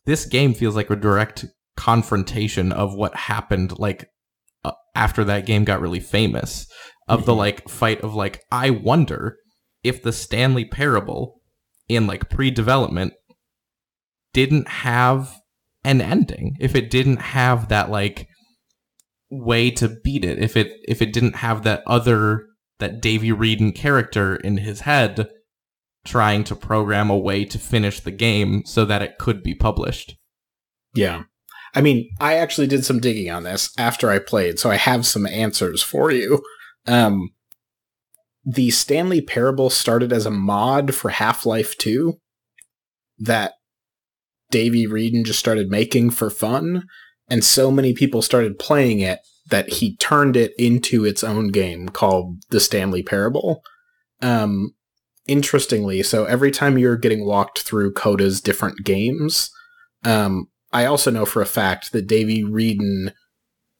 [0.04, 4.08] This game feels like a direct confrontation of what happened like
[4.64, 6.66] uh, after that game got really famous
[7.08, 7.38] of the Mhm.
[7.38, 9.36] like fight of like I wonder
[9.86, 11.40] if the Stanley Parable
[11.88, 13.14] in like pre-development
[14.32, 15.40] didn't have
[15.84, 18.28] an ending if it didn't have that like
[19.30, 22.46] way to beat it if it if it didn't have that other
[22.78, 25.28] that Davey Wreden character in his head
[26.04, 30.16] trying to program a way to finish the game so that it could be published
[30.94, 31.24] Yeah.
[31.74, 35.06] I mean, I actually did some digging on this after I played, so I have
[35.06, 36.42] some answers for you.
[36.86, 37.30] Um,
[38.46, 42.14] the Stanley Parable started as a mod for Half Life 2
[43.18, 43.54] that
[44.50, 46.84] Davey Wreden just started making for fun,
[47.28, 49.18] and so many people started playing it
[49.50, 53.62] that he turned it into its own game called The Stanley Parable.
[54.22, 54.74] Um,
[55.26, 59.50] interestingly, so every time you're getting walked through Coda's different games,
[60.04, 63.12] um, I also know for a fact that Davey Wreden,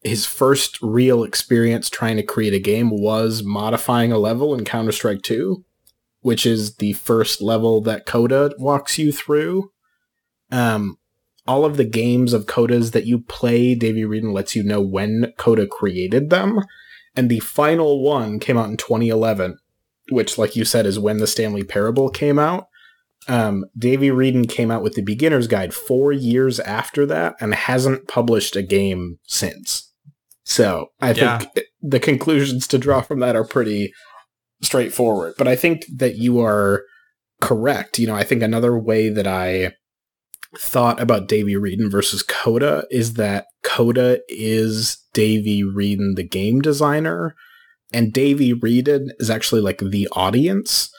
[0.03, 4.91] his first real experience trying to create a game was modifying a level in Counter
[4.91, 5.63] Strike 2,
[6.21, 9.71] which is the first level that Coda walks you through.
[10.51, 10.97] Um,
[11.47, 15.33] all of the games of Codas that you play, Davey Wreden lets you know when
[15.37, 16.59] Coda created them.
[17.15, 19.57] And the final one came out in 2011,
[20.11, 22.67] which, like you said, is when the Stanley Parable came out.
[23.27, 28.07] Um, Davey Wreden came out with the Beginner's Guide four years after that and hasn't
[28.07, 29.86] published a game since.
[30.49, 31.39] So I Yeah.
[31.39, 33.91] think the conclusions to draw from that are pretty
[34.61, 35.33] straightforward.
[35.37, 36.83] But I think that you are
[37.41, 37.99] correct.
[37.99, 39.73] You know, I think another way that I
[40.57, 47.35] thought about Davey Wreden versus Coda is that Coda is Davey Wreden, the game designer,
[47.91, 50.89] and Davey Wreden is actually like the audience,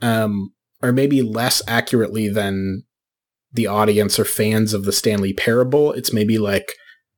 [0.00, 2.84] um, or maybe less accurately than
[3.52, 5.92] the audience or fans of the Stanley Parable.
[5.92, 6.76] It's maybe like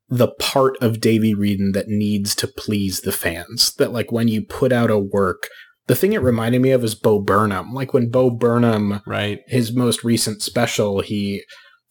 [0.08, 3.74] the part of Davey Wreden that needs to please the fans.
[3.74, 5.48] That like when you put out a work,
[5.86, 7.72] the thing it reminded me of is Bo Burnham.
[7.72, 9.40] Like when Bo Burnham Right.
[9.46, 11.42] his most recent special, he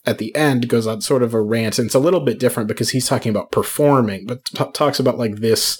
[0.05, 2.67] at the end goes on sort of a rant, and it's a little bit different
[2.67, 5.79] because he's talking about performing, but t- talks about like this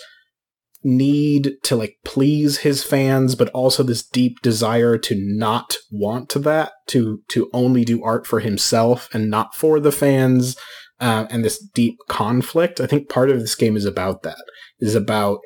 [0.86, 6.40] need to like please his fans, but also this deep desire to not want to
[6.40, 10.56] that, to to only do art for himself and not for the fans,
[11.00, 12.80] uh, and this deep conflict.
[12.80, 14.44] I think part of this game is about that.
[14.80, 15.40] Is about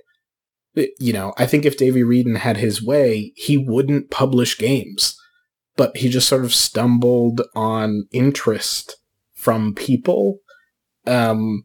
[0.99, 5.17] you know, I think if Davey Wreden had his way, he wouldn't publish games
[5.77, 8.97] but he just sort of stumbled on interest
[9.33, 10.39] from people
[11.05, 11.63] um,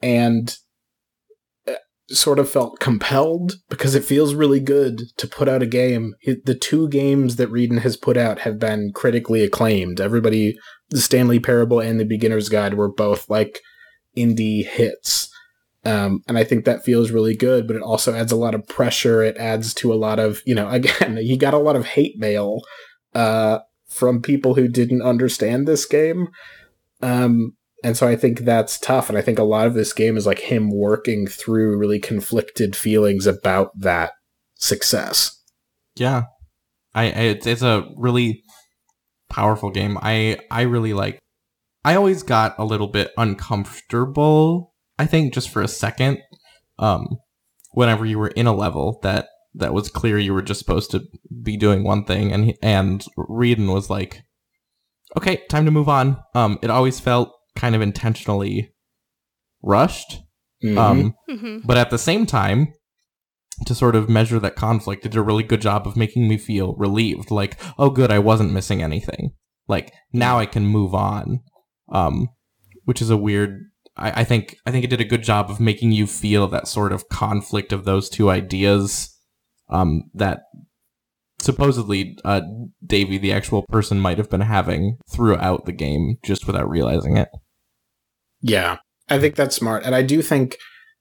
[0.00, 0.65] and uh,
[2.08, 6.14] sort of felt compelled because it feels really good to put out a game.
[6.44, 10.00] The two games that Wreden has put out have been critically acclaimed.
[10.00, 10.56] Everybody,
[10.90, 13.60] the Stanley Parable and the Beginner's Guide were both like
[14.16, 15.28] indie hits.
[15.84, 18.66] Um, and I think that feels really good, but it also adds a lot of
[18.66, 19.22] pressure.
[19.22, 22.18] It adds to a lot of, you know, again, he got a lot of hate
[22.18, 22.62] mail
[23.14, 26.28] uh, from people who didn't understand this game.
[27.02, 29.08] Um, and so I think that's tough.
[29.08, 32.74] And I think a lot of this game is like him working through really conflicted
[32.74, 34.10] feelings about that
[34.56, 35.40] success.
[35.94, 36.24] Yeah,
[36.96, 38.42] I, it's, it's a really
[39.30, 39.98] powerful game.
[40.02, 41.20] I I really like.
[41.84, 44.74] I always got a little bit uncomfortable.
[44.98, 46.18] I think just for a second,
[46.80, 47.06] um,
[47.70, 51.04] whenever you were in a level that that was clear you were just supposed to
[51.40, 54.22] be doing one thing, and and Wreden was like,
[55.16, 58.72] "Okay, time to move on." Um, it always felt kind of intentionally
[59.62, 60.22] rushed.
[60.64, 60.78] Mhm.
[60.78, 62.72] Um, hmm but at the same time,
[63.66, 66.36] to sort of measure that conflict, it did a really good job of making me
[66.36, 67.30] feel relieved.
[67.30, 69.32] Like, oh, good, I wasn't missing anything.
[69.68, 71.40] Like now I can move on.
[71.90, 72.28] Um,
[72.86, 73.60] which is a weird.
[73.96, 76.66] I, I think I think it did a good job of making you feel that
[76.68, 79.12] sort of conflict of those two ideas.
[79.68, 80.40] Um, that
[81.38, 82.40] supposedly uh,
[82.84, 87.28] Davy, the actual person, might have been having throughout the game, just without realizing it.
[88.46, 88.78] Yeah,
[89.08, 89.84] I think that's smart.
[89.84, 90.56] And I do think,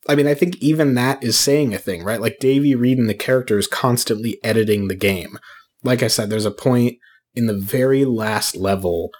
[0.09, 2.19] I mean, I think even that is saying a thing, right?
[2.19, 5.37] Like Davey Wreden the character is constantly editing the game.
[5.83, 6.97] Like I said, there's a point
[7.35, 9.11] in the very last level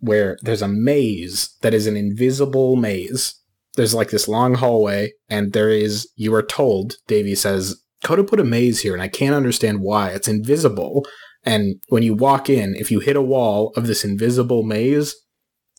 [0.00, 3.34] where there's a maze that is an invisible maze.
[3.74, 8.40] There's like this long hallway, and there is, you are told, Davey says, Coda put
[8.40, 10.10] a maze here, and I can't understand why.
[10.10, 11.06] It's invisible.
[11.44, 15.14] And when you walk in, if you hit a wall of this invisible maze,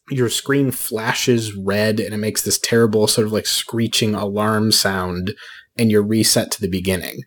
[0.09, 5.33] your screen flashes red and it makes this terrible sort of like screeching alarm sound
[5.77, 7.21] and you're reset to the beginning.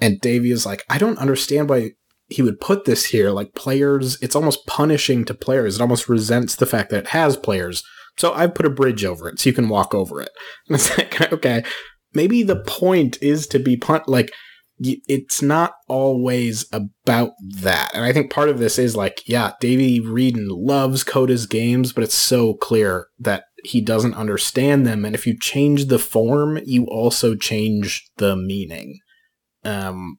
[0.00, 1.92] And Davey is like, I don't understand why
[2.28, 3.30] he would put this here.
[3.30, 5.76] Like players, it's almost punishing to players.
[5.76, 7.82] It almost resents the fact that it has players.
[8.16, 10.30] So I've put a bridge over it so you can walk over it.
[10.68, 11.64] And it's like, okay,
[12.12, 14.32] maybe the point is to be pun like
[14.80, 17.90] it's not always about that.
[17.94, 22.04] And I think part of this is like, yeah, Davey Wreden loves Coda's games, but
[22.04, 25.04] it's so clear that he doesn't understand them.
[25.04, 28.98] And if you change the form, you also change the meaning.
[29.64, 30.18] Um,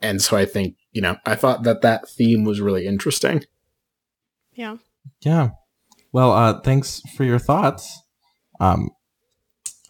[0.00, 3.44] and so I think, you know, I thought that that theme was really interesting.
[4.52, 4.76] Yeah.
[5.20, 5.50] Yeah.
[6.12, 8.02] Well, uh, thanks for your thoughts.
[8.60, 8.90] Um,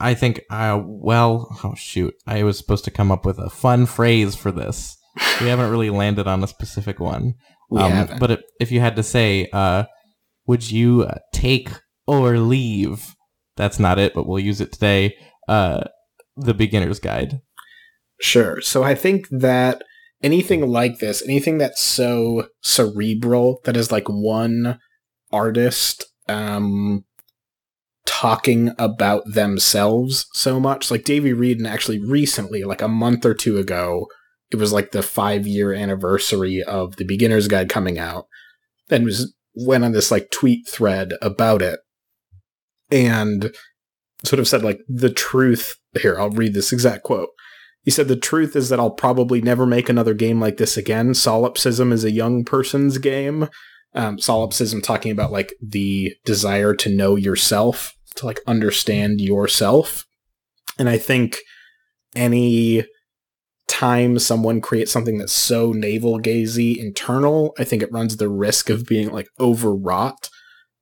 [0.02, 3.86] I think, uh, well, oh shoot, I was supposed to come up with a fun
[3.86, 4.96] phrase for this.
[5.40, 7.34] We haven't really landed on a specific one.
[7.70, 8.18] We Um, haven't.
[8.20, 9.84] But if, if you had to say, uh,
[10.46, 11.70] would you uh, take
[12.06, 13.14] or leave?
[13.56, 15.16] That's not it, but we'll use it today.
[15.46, 15.84] Uh,
[16.36, 17.40] the beginner's guide.
[18.20, 18.60] Sure.
[18.60, 19.82] So I think that
[20.22, 24.78] anything like this, anything that's so cerebral, that is like one
[25.30, 27.04] artist um
[28.22, 30.92] talking about themselves so much.
[30.92, 34.06] Like Davey Wreden actually recently, like a month or two ago,
[34.52, 38.26] it was like the five year anniversary of the beginner's guide coming out.
[38.88, 41.80] And was went on this like tweet thread about it.
[42.92, 43.52] And
[44.22, 47.30] sort of said like the truth here, I'll read this exact quote.
[47.82, 51.14] He said, The truth is that I'll probably never make another game like this again.
[51.14, 53.48] Solipsism is a young person's game.
[53.94, 60.04] Um, solipsism talking about like the desire to know yourself, to like understand yourself.
[60.78, 61.38] And I think
[62.14, 62.84] any
[63.68, 68.70] time someone creates something that's so navel gazy internal, I think it runs the risk
[68.70, 70.28] of being like overwrought.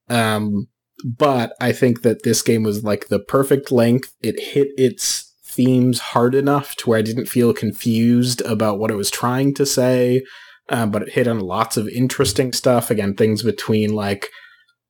[0.08, 0.68] Um,
[1.04, 4.12] but I think that this game was like the perfect length.
[4.22, 8.96] It hit its themes hard enough to where I didn't feel confused about what it
[8.96, 10.22] was trying to say.
[10.68, 12.90] Um, but it hit on lots of interesting stuff.
[12.90, 14.28] Again, things between like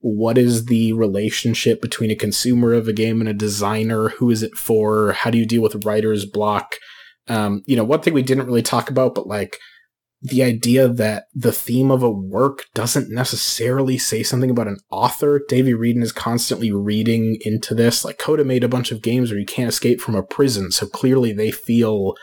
[0.00, 4.10] what is the relationship between a consumer of a game and a designer?
[4.10, 5.12] Who is it for?
[5.12, 6.76] How do you deal with writer's block?
[7.28, 9.58] Um, you know, one thing we didn't really talk about, but like
[10.22, 15.40] the idea that the theme of a work doesn't necessarily say something about an author.
[15.48, 18.04] Davey Wreden is constantly reading into this.
[18.04, 20.86] Like Coda made a bunch of games where you can't escape from a prison, so
[20.86, 22.14] clearly they feel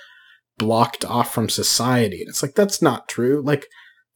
[0.57, 2.21] blocked off from society.
[2.21, 3.41] And it's like that's not true.
[3.43, 3.67] Like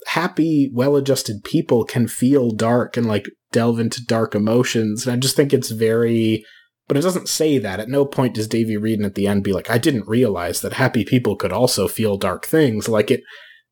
[0.08, 5.06] happy, well-adjusted people can feel dark and like delve into dark emotions.
[5.06, 6.44] And I just think it's very
[6.92, 7.80] but it doesn't say that.
[7.80, 10.74] At no point does Davey Wreden at the end be like, I didn't realize that
[10.74, 12.90] happy people could also feel dark things.
[12.90, 13.22] Like it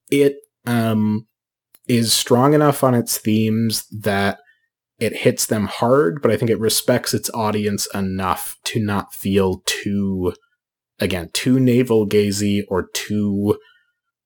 [0.09, 1.27] it um
[1.85, 4.39] is strong enough on its themes that
[4.99, 9.63] it hits them hard, but I think it respects its audience enough to not feel
[9.65, 10.33] too
[10.99, 13.57] again, too navel gazy or too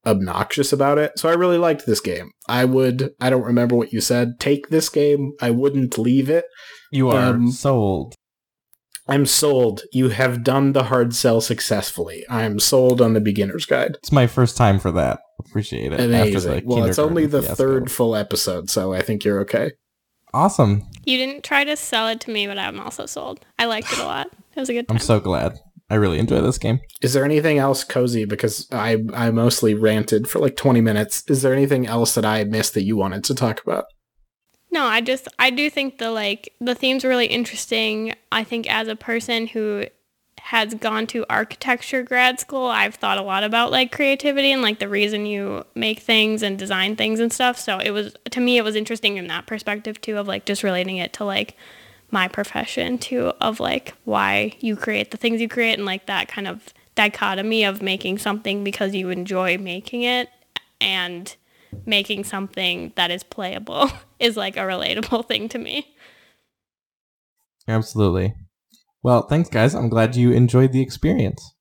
[0.05, 1.17] obnoxious about it.
[1.17, 2.31] So I really liked this game.
[2.47, 4.39] I would I don't remember what you said.
[4.39, 5.33] Take this game.
[5.41, 6.45] I wouldn't leave it.
[6.91, 8.15] You are Um, sold.
[9.07, 9.81] I'm sold.
[9.91, 12.23] You have done the hard sell successfully.
[12.29, 13.95] I'm sold on the beginner's guide.
[13.97, 15.19] It's my first time for that.
[15.39, 15.99] Appreciate it.
[15.99, 16.63] Amazing.
[16.65, 17.55] Well, it's only the fiasco.
[17.55, 19.71] third full episode, so I think you're okay.
[20.33, 20.87] Awesome.
[21.05, 23.41] You didn't try to sell it to me, but I'm also sold.
[23.59, 24.27] I liked it a lot.
[24.55, 24.95] It was a good time.
[24.97, 25.59] I'm so glad.
[25.93, 26.79] I really enjoy this game.
[27.03, 28.25] Is there anything else cozy?
[28.25, 31.23] Because I I mostly ranted for like 20 minutes.
[31.27, 33.85] Is there anything else that I missed that you wanted to talk about?
[34.71, 38.15] No, I just I do think the like the theme's really interesting.
[38.31, 39.85] I think as a person who
[40.39, 44.79] has gone to architecture grad school, I've thought a lot about like creativity and like
[44.79, 47.59] the reason you make things and design things and stuff.
[47.59, 50.63] So it was to me it was interesting in that perspective too of like just
[50.63, 51.55] relating it to like
[52.13, 56.27] my profession too of like why you create the things you create and like that
[56.27, 60.29] kind of dichotomy of making something because you enjoy making it
[60.79, 61.35] and
[61.87, 65.95] making something that is playable is like a relatable thing to me.
[67.67, 68.35] Absolutely.
[69.01, 69.73] Well, thanks, guys.
[69.73, 71.53] I'm glad you enjoyed the experience.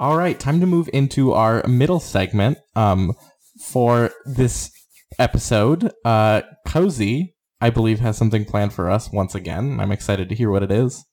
[0.00, 2.58] All right, time to move into our middle segment.
[2.74, 3.14] Um,
[3.60, 4.70] for this
[5.18, 9.78] episode, uh, Cozy, I believe, has something planned for us once again.
[9.80, 11.04] I'm excited to hear what it is.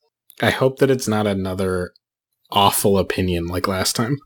[0.42, 1.92] I hope that it's not another
[2.52, 4.18] awful opinion like last time.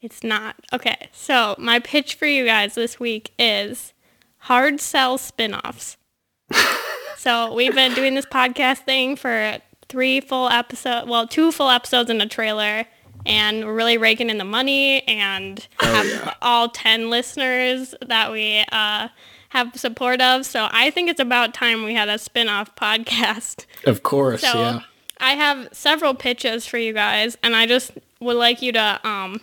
[0.00, 0.56] It's not.
[0.72, 3.94] Okay, so my pitch for you guys this week is
[4.38, 5.96] hard sell spin-offs.
[7.16, 9.58] so we've been doing this podcast thing for
[9.88, 12.84] three full episodes, well, two full episodes and a trailer,
[13.26, 19.08] and we're really raking in the money and have all 10 listeners that we uh,
[19.50, 20.46] have support of.
[20.46, 23.66] So I think it's about time we had a spin-off podcast.
[23.84, 24.80] Of course, So yeah.
[25.20, 29.40] I have several pitches for you guys, and I just would like you to um,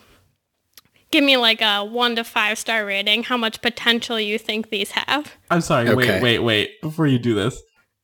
[1.11, 3.23] give me like a one to five star rating.
[3.23, 5.31] How much potential you think these have?
[5.49, 5.87] I'm sorry.
[5.89, 5.95] Okay.
[5.95, 6.81] Wait, wait, wait.
[6.81, 7.61] Before you do this,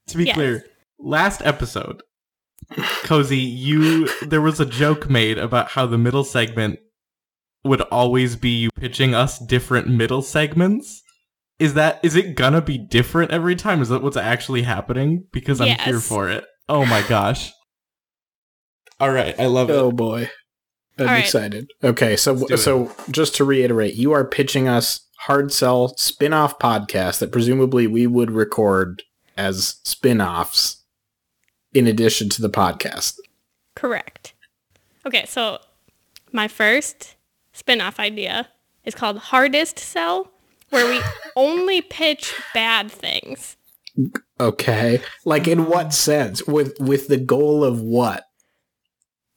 [0.08, 0.36] to be Yes.
[0.36, 0.66] clear,
[0.98, 2.02] last episode,
[3.04, 6.80] Cozy, you there was a joke made about how the middle segment
[7.64, 11.02] would always be you pitching us different middle segments.
[11.58, 13.82] Is that is it gonna be different every time?
[13.82, 15.26] Is that what's actually happening?
[15.32, 16.46] Because I'm here for it.
[16.70, 17.52] Oh my gosh.
[19.00, 19.78] All right, I love Oh it.
[19.78, 20.30] Oh boy.
[20.98, 21.24] I'm All right.
[21.24, 21.72] excited.
[21.84, 22.58] Okay, so Let's do it.
[22.58, 28.06] so just to reiterate, you are pitching us hard sell spin-off podcast that presumably we
[28.06, 29.04] would record
[29.38, 30.79] as spin-offs
[31.74, 33.20] in addition to the podcast.
[33.76, 34.34] Correct.
[35.06, 35.60] Okay, so
[36.32, 37.16] my first
[37.54, 38.48] spin-off idea
[38.84, 40.32] is called Hardest Sell,
[40.70, 41.02] where we
[41.36, 43.56] only pitch bad things.
[44.40, 45.02] Okay.
[45.26, 46.46] Like in what sense?
[46.48, 48.26] With with the goal of what?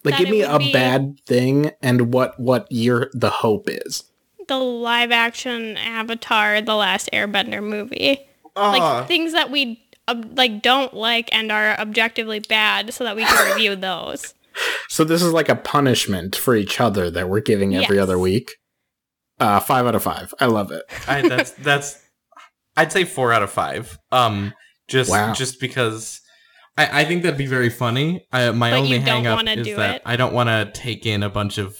[0.04, 4.04] Like That give me a be- bad thing and what what your the hope is.
[4.48, 8.18] The live-action Avatar: The Last Airbender movie,
[8.54, 8.70] Ah.
[8.72, 13.24] like things that we uh, like don't like and are objectively bad, so that we
[13.24, 14.34] can review those.
[14.88, 18.02] So this is like a punishment for each other that we're giving every Yes.
[18.02, 18.52] other week.
[19.40, 20.34] Uh 5 out of 5.
[20.40, 20.82] I love it.
[21.08, 21.98] I, that's that's
[22.76, 23.98] I'd say four out of five.
[24.10, 24.52] Um,
[24.88, 25.32] just Wow.
[25.34, 26.20] just because
[26.78, 28.26] I, I think that'd be very funny.
[28.32, 30.02] I, my But only you don't hang up wanna is do that it.
[30.06, 31.76] I don't want to take in a bunch of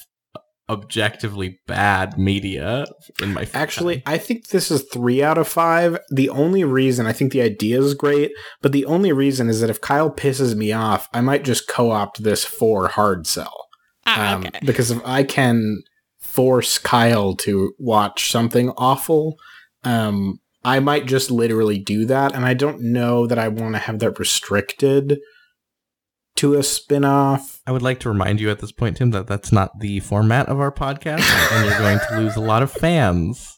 [0.69, 2.85] objectively bad media
[3.21, 4.15] in my Actually, time.
[4.15, 5.99] I think this is 3 out of 5.
[6.11, 9.71] The only reason I think the idea is great, but the only reason is that
[9.71, 13.67] if Kyle pisses me off, I might just co-opt this for hard sell.
[14.07, 14.61] Ah, Um, okay.
[14.65, 15.83] Because if I can
[16.19, 19.37] force Kyle to watch something awful,
[19.85, 22.35] um, I might just literally do that.
[22.35, 25.19] And I don't know that I want to have that restricted
[26.37, 27.61] to a spin-off.
[27.67, 30.49] I would like to remind you at this point, Tim, that that's not the format
[30.49, 31.23] of our podcast,
[31.53, 33.57] and you're going to lose a lot of fans.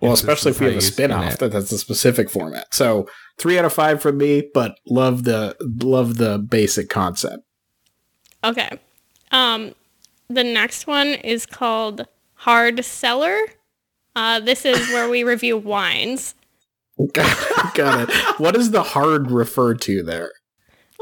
[0.00, 1.38] Well, especially if we have a you spin spin-off it.
[1.40, 2.72] that that's a specific format.
[2.72, 7.42] So three out of five from me, but love the love the basic concept.
[8.44, 8.78] Okay.
[9.32, 9.74] Um,
[10.28, 13.38] the next one is called Hard Seller.
[14.14, 16.34] Uh, this is where we review wines.
[17.12, 18.40] Got it.
[18.40, 20.32] What does the hard refer to there?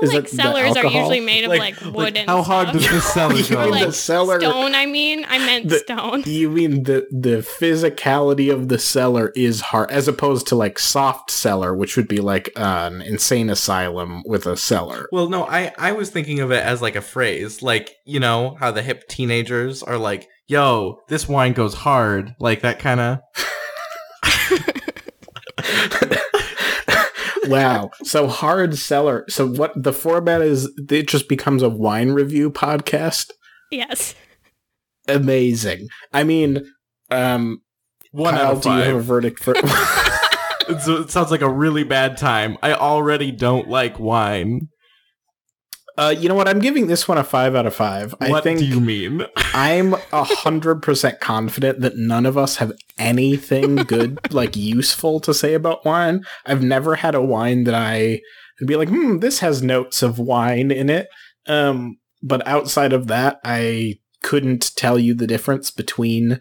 [0.03, 2.83] Is like it cellars are usually made of like, wood and how hard stuff.
[2.83, 3.63] does this seller You go?
[3.63, 4.41] mean Like the cellar?
[4.41, 4.75] stone.
[4.75, 6.23] I mean, I meant The- stone.
[6.27, 11.31] You mean the the physicality of the cellar is hard, as opposed to like soft
[11.31, 15.09] cellar, which would be like an insane asylum with a cellar.
[15.13, 18.57] Well, no, I I was thinking of it as like a phrase, like you know
[18.61, 23.19] how the hip teenagers are like, "Yo, this wine goes hard," like that kind of.
[27.53, 27.91] Wow.
[28.03, 29.25] So hard seller.
[29.29, 30.71] So what the format is?
[30.91, 33.31] It just becomes a wine review podcast.
[33.71, 34.15] Yes.
[35.09, 35.89] Amazing.
[36.13, 36.65] I mean,
[37.11, 37.63] um,
[38.13, 39.55] One Kyle, out of do you have a verdict for?
[40.69, 42.59] It's- it sounds like a really bad time.
[42.61, 44.69] I already don't like wine.
[45.99, 46.49] Uh, you know what?
[46.49, 48.15] I'm giving this one a five out of five.
[48.21, 49.23] I what think do you mean?
[49.37, 55.33] I'm a hundred percent confident that none of us have anything good, like useful to
[55.33, 56.25] say about wine.
[56.45, 58.21] I've never had a wine that I
[58.61, 61.09] would be like, hmm, this has notes of wine in it.
[61.47, 66.41] Um, but outside of that, I couldn't tell you the difference between,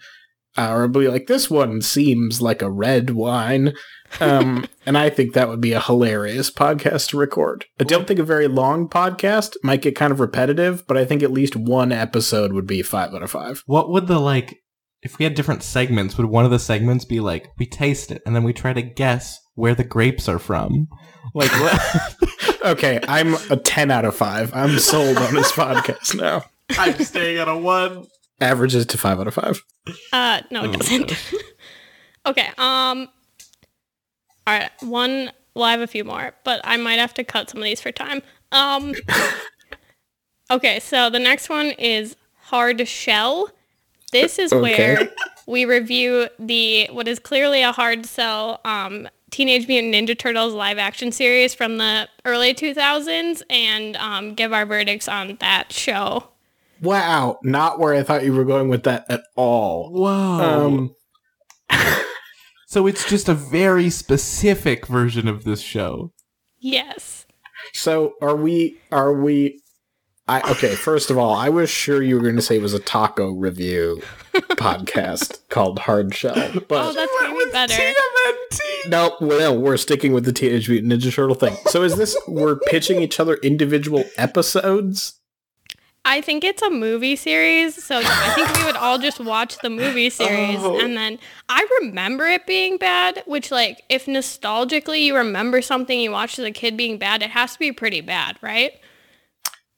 [0.58, 3.74] or be like, this one seems like a red wine.
[4.20, 7.66] Um, and I think that would be a hilarious podcast to record.
[7.80, 11.24] I don't think a very long podcast might get kind of repetitive, but I think
[11.24, 13.64] at least one episode would be five out of five.
[13.66, 14.62] What would the like?
[15.02, 18.24] If we had different segments, would one of the segments be like we taste it
[18.26, 20.88] and then we try to guess where the grapes are from?
[21.34, 22.16] Like what?
[22.66, 24.56] Okay, I'm a 10 out of 5.
[24.56, 26.46] I'm sold on this podcast now.
[26.80, 28.08] I'm staying at a one.
[28.42, 29.64] Averages to 5 out of 5.
[30.12, 31.14] Uh, no, it Oh, doesn't.
[32.26, 32.50] okay.
[32.58, 33.08] Um.
[34.48, 34.72] All right.
[34.82, 35.32] One.
[35.54, 37.80] Well, I have a few more, but I might have to cut some of these
[37.82, 38.22] for time.
[38.52, 38.94] Um.
[40.52, 40.80] okay.
[40.80, 43.50] So the next one is hard shell.
[44.12, 44.62] This is Okay.
[44.96, 45.10] where
[45.48, 50.78] we review the what is clearly a hard sell um, Teenage Mutant Ninja Turtles live
[50.78, 56.30] action series from the early 2000s and um, give our verdicts on that show.
[56.82, 59.92] Wow, not where I thought you were going with that at all.
[59.92, 60.10] Whoa.
[60.10, 60.96] Um,
[62.68, 66.12] so it's just a very specific version of this show.
[66.60, 67.26] Yes.
[67.74, 69.62] so are we, are we,
[70.28, 72.74] I, okay, first of all, I was sure you were going to say it was
[72.74, 74.02] a taco review
[74.34, 77.94] podcast called Hard Shell, Oh, but that's maybe better.
[78.88, 81.56] no, well, we're sticking with the Teenage Mutant Ninja Turtle thing.
[81.68, 85.15] So is this, we're pitching each other individual episodes?
[86.08, 89.70] I think it's a movie series, so I think we would all just watch the
[89.72, 90.80] movie series Oh.
[90.80, 91.18] and then
[91.50, 96.46] I remember it being bad, which like if nostalgically you remember something you watched as
[96.46, 98.72] a kid being bad, it has to be pretty bad, right?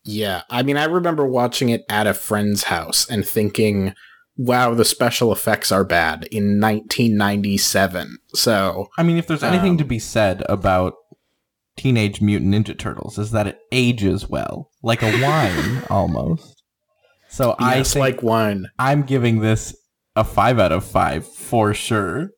[0.03, 3.93] Yeah, I mean, I remember watching it at a friend's house and thinking,
[4.37, 9.77] "Wow, the special effects are bad." In 1997, so I mean, if there's anything Um,
[9.79, 10.93] to be said about
[11.77, 16.63] Teenage Mutant Ninja Turtles, is that it ages well, like a wine almost.
[17.29, 18.67] So I yes, think like wine.
[18.79, 19.75] I'm giving this
[20.15, 22.31] a five out of five for sure.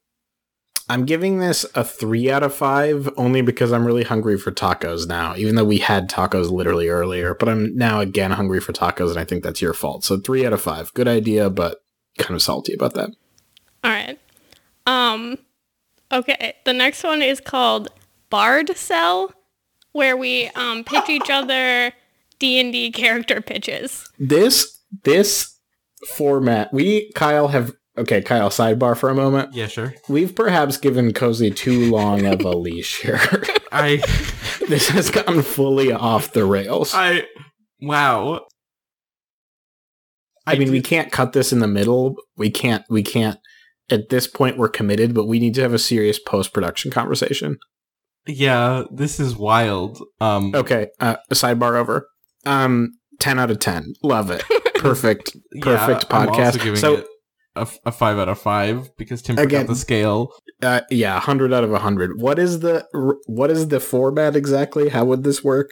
[0.90, 5.08] I'm giving this a three out of five only because I'm really hungry for tacos
[5.08, 7.36] now, even though we had tacos literally earlier.
[7.36, 10.04] But I'm now again hungry for tacos, and I think that's your fault.
[10.04, 10.92] So three out of five.
[10.96, 11.78] Good idea, but
[12.18, 13.12] kind of salty about that.
[13.84, 14.20] All right.
[14.88, 15.38] Um
[16.12, 17.90] okay, the next one is called
[18.30, 19.34] Bard Cell
[19.92, 21.92] where we um pitch each other
[22.40, 24.10] D&D character pitches.
[24.18, 25.60] This this
[26.16, 28.22] format, we Kyle have okay.
[28.22, 29.54] Kyle, sidebar for a moment.
[29.54, 29.94] Yeah, sure.
[30.08, 33.20] We've perhaps given Cozy too long of a leash here.
[33.72, 33.98] I
[34.68, 36.94] this has gotten fully off the rails.
[36.94, 37.26] I
[37.82, 38.46] wow.
[40.48, 42.16] I mean, we can't cut this in the middle.
[42.36, 42.84] We can't.
[42.90, 43.38] We can't.
[43.92, 47.60] At this point, we're committed, but we need to have a serious post production conversation.
[48.28, 50.02] Yeah, this is wild.
[50.22, 52.08] Um Okay, uh, sidebar over.
[52.46, 53.94] Um, ten out of ten.
[54.04, 54.44] Love it.
[54.76, 55.36] Perfect.
[55.54, 56.54] yeah, perfect I'm also podcast.
[56.64, 57.08] giving So- it
[57.56, 60.32] a, f- a five out of five because Tim forgot Again- the scale.
[60.62, 62.20] Uh, yeah, hundred out of hundred.
[62.22, 62.86] What is the
[63.28, 64.90] what is the format exactly?
[64.90, 65.72] How would this work?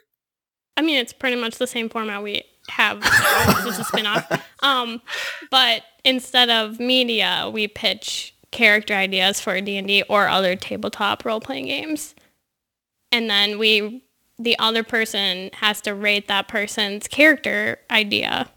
[0.78, 3.00] I mean, it's pretty much the same format we have.
[3.02, 4.44] now, It's a spin-off.
[4.64, 5.02] Um,
[5.52, 12.16] but instead of media, we pitch character ideas for D&D or other tabletop role-playing games.
[13.12, 14.04] And then we
[14.40, 18.50] the other person has to rate that person's character idea.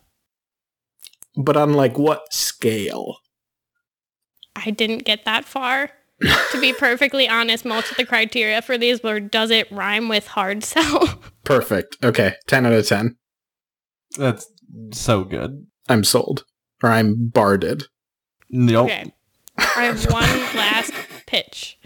[1.37, 3.19] But on like what scale?
[4.57, 5.91] I didn't get that far.
[6.21, 10.27] to be perfectly honest, most of the criteria for these were does it rhyme with
[10.27, 11.21] hard sell?
[11.45, 11.97] Perfect.
[12.05, 13.17] Okay, ten out of ten.
[14.19, 14.51] That's
[14.93, 15.67] so good.
[15.89, 16.45] I'm sold,
[16.83, 17.85] or I'm barded.
[18.51, 18.91] Nope.
[18.91, 19.13] Okay.
[19.59, 20.23] I have one
[20.57, 20.93] last
[21.27, 21.79] pitch.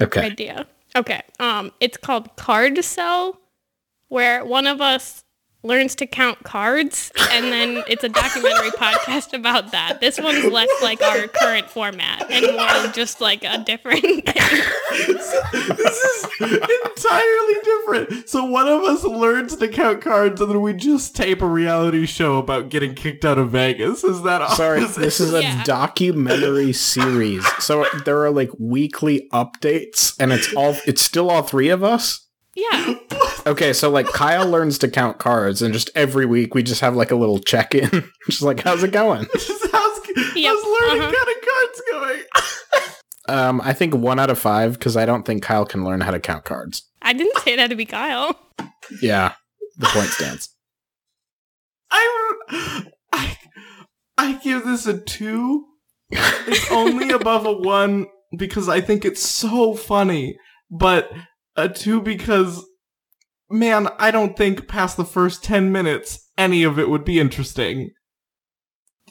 [0.00, 0.20] Okay.
[0.20, 0.66] idea.
[0.98, 1.22] Okay.
[1.38, 3.40] Um, it's called Card Cell,
[4.08, 5.22] where one of us
[5.64, 10.00] learns to count cards, and then it's a documentary podcast about that.
[10.00, 14.22] This one's less like our current format and more just like a different thing.
[14.24, 18.28] this is entirely different.
[18.28, 22.06] So one of us learns to count cards, and then we just tape a reality
[22.06, 24.04] show about getting kicked out of Vegas.
[24.04, 24.50] Is that all?
[24.56, 25.64] Sorry, this is a Yeah.
[25.64, 27.46] documentary series.
[27.62, 32.26] So there are like weekly updates, and it's all it's still all three of us.
[32.58, 32.94] Yeah.
[33.46, 36.94] Okay, so like Kyle learns to count cards, and just every week we just have
[36.94, 37.88] like a little check in,
[38.26, 39.24] just like how's it going?
[39.32, 40.00] Just how's,
[40.34, 41.12] Yep, how's learning uh-huh.
[41.16, 42.22] counting cards going?
[43.28, 46.10] Um, I think one out of five because I don't think Kyle can learn how
[46.10, 46.82] to count cards.
[47.00, 48.38] I didn't say that to be Kyle.
[49.00, 49.32] Yeah,
[49.78, 50.50] the point stands.
[51.90, 52.82] I,
[53.12, 53.38] I,
[54.18, 55.64] I give this a two.
[56.10, 60.36] It's only above a one because I think it's so funny,
[60.70, 61.10] but
[61.58, 62.64] a two because,
[63.50, 67.90] man, I don't think past the first ten minutes any of it would be interesting.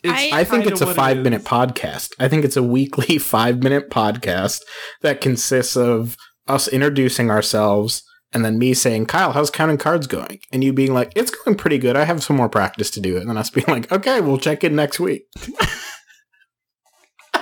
[0.05, 2.13] I- I think it's a what it five minute podcast.
[2.19, 4.61] I think it's a weekly five minute podcast
[5.01, 6.15] that consists of
[6.47, 10.39] us introducing ourselves and then me saying, Kyle, how's counting cards going?
[10.51, 11.95] And you being like, it's going pretty good.
[11.95, 13.17] I have some more practice to do.
[13.17, 13.21] It.
[13.21, 15.23] And then us being like, okay, we'll check in next week.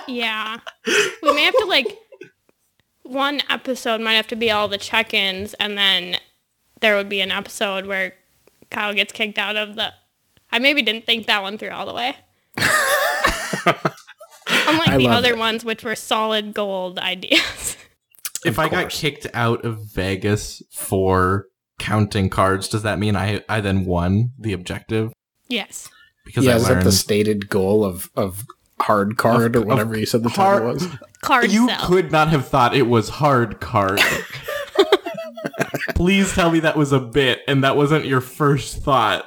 [0.07, 0.59] Yeah.
[1.23, 1.87] We may have to like
[3.05, 6.17] one episode might have to be all the check-ins and then
[6.81, 8.13] there would be an episode where
[8.71, 9.93] Kyle gets kicked out of the
[10.51, 12.15] I maybe didn't think that one through all the way.
[14.47, 15.37] Unlike I the other it.
[15.37, 17.77] ones which were solid gold ideas.
[18.45, 21.47] If I got kicked out of Vegas for
[21.79, 25.11] counting cards, does that mean I I then won the objective?
[25.47, 25.89] yes.
[26.25, 28.45] Because yeah, I is that learned the stated goal of, of
[28.85, 30.87] hard card Of- or whatever you said the hard- title was?
[31.21, 31.87] Card you sell.
[31.87, 33.99] could not have thought it was hard card.
[35.95, 39.25] Please tell me that was a bit and that wasn't your first thought.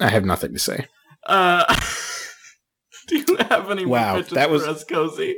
[0.00, 0.86] I have nothing to say.
[1.26, 1.64] Uh,
[3.08, 5.36] do you have any Wow, more pitches that was- for us, Cozy?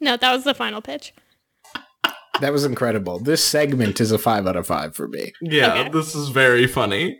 [0.00, 1.12] No, that was the final pitch.
[2.40, 3.18] That was incredible.
[3.18, 5.32] This segment is a five out of five for me.
[5.40, 5.88] Yeah, Okay.
[5.88, 7.18] this is very funny.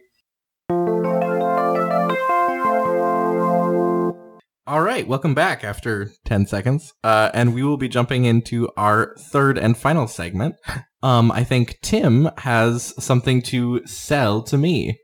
[4.69, 6.93] All right, welcome back after 10 seconds.
[7.03, 10.57] Uh, and we will be jumping into our third and final segment.
[11.03, 14.99] Um, I think Tim has something to sell to me.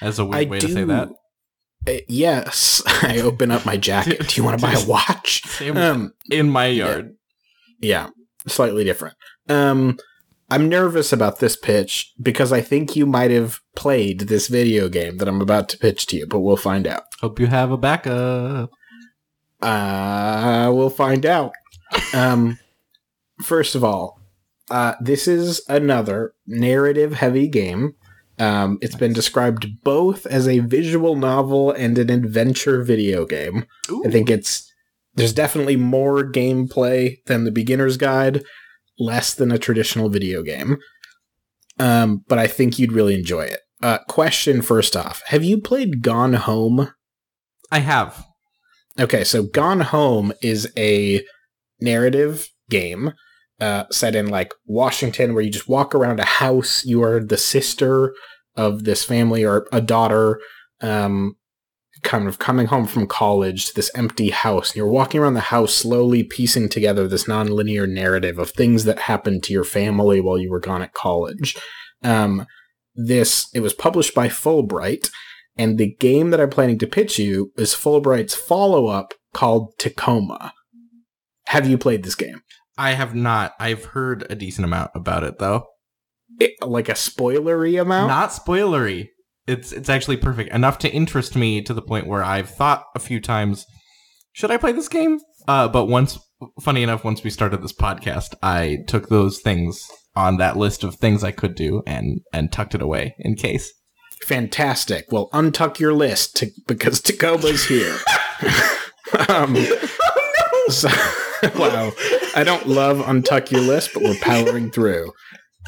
[0.00, 0.68] As a weird I way do.
[0.68, 1.08] to say that.
[1.88, 4.28] Uh, yes, I open up my jacket.
[4.28, 5.42] Do you want to buy a watch?
[5.46, 7.16] Same Um, in my yard.
[7.80, 8.10] yeah,
[8.46, 9.16] slightly different.
[9.48, 9.98] Um,
[10.48, 15.16] I'm nervous about this pitch because I think you might have played this video game
[15.16, 17.02] that I'm about to pitch to you, but we'll find out.
[17.20, 18.70] Hope you have a backup.
[19.62, 21.52] Uh, we'll find out.
[22.14, 22.58] Um,
[23.42, 24.20] first of all,
[24.70, 27.94] uh, this is another narrative heavy game.
[28.38, 33.66] Um, it's been described both as a visual novel and an adventure video game.
[34.04, 34.72] I think it's
[35.14, 38.42] there's definitely more gameplay than the beginner's guide,
[38.98, 40.78] less than a traditional video game.
[41.78, 43.60] Um, but I think you'd really enjoy it.
[43.82, 46.92] Uh, question first off Have you played Gone Home?
[47.70, 48.26] I have.
[48.98, 51.24] Okay, so Gone Home is a
[51.80, 53.12] narrative game
[53.60, 56.84] uh, set in like Washington where you just walk around a house.
[56.84, 58.14] You are the sister
[58.56, 60.40] of this family or a daughter,
[60.80, 61.36] um,
[62.02, 64.70] kind of coming home from college to this empty house.
[64.70, 68.98] And you're walking around the house slowly piecing together this nonlinear narrative of things that
[68.98, 71.56] happened to your family while you were gone at college.
[72.02, 72.46] Um,
[72.94, 75.08] this, it was published by Fullbright.
[75.56, 80.52] And the game that I'm planning to pitch you is Fullbright's follow up called Tacoma.
[81.46, 82.40] Have you played this game?
[82.78, 83.54] I have not.
[83.60, 85.66] I've heard a decent amount about it though.
[86.40, 88.08] It, like a spoilery amount?
[88.08, 89.08] Not spoilery.
[89.46, 93.00] It's it's actually perfect enough to interest me to the point where I've thought a
[93.00, 93.66] few times,
[94.32, 95.18] should I play this game?
[95.46, 96.18] Uh, but once,
[96.60, 100.94] funny enough, once we started this podcast, I took those things on that list of
[100.94, 103.72] things I could do and and tucked it away in case.
[104.22, 105.06] Fantastic.
[105.10, 107.96] Well, untuck your list to, because Tacoma's here.
[109.28, 109.56] um,
[110.68, 110.88] so,
[111.56, 111.92] wow.
[112.36, 115.12] I don't love untuck your list, but we're powering through.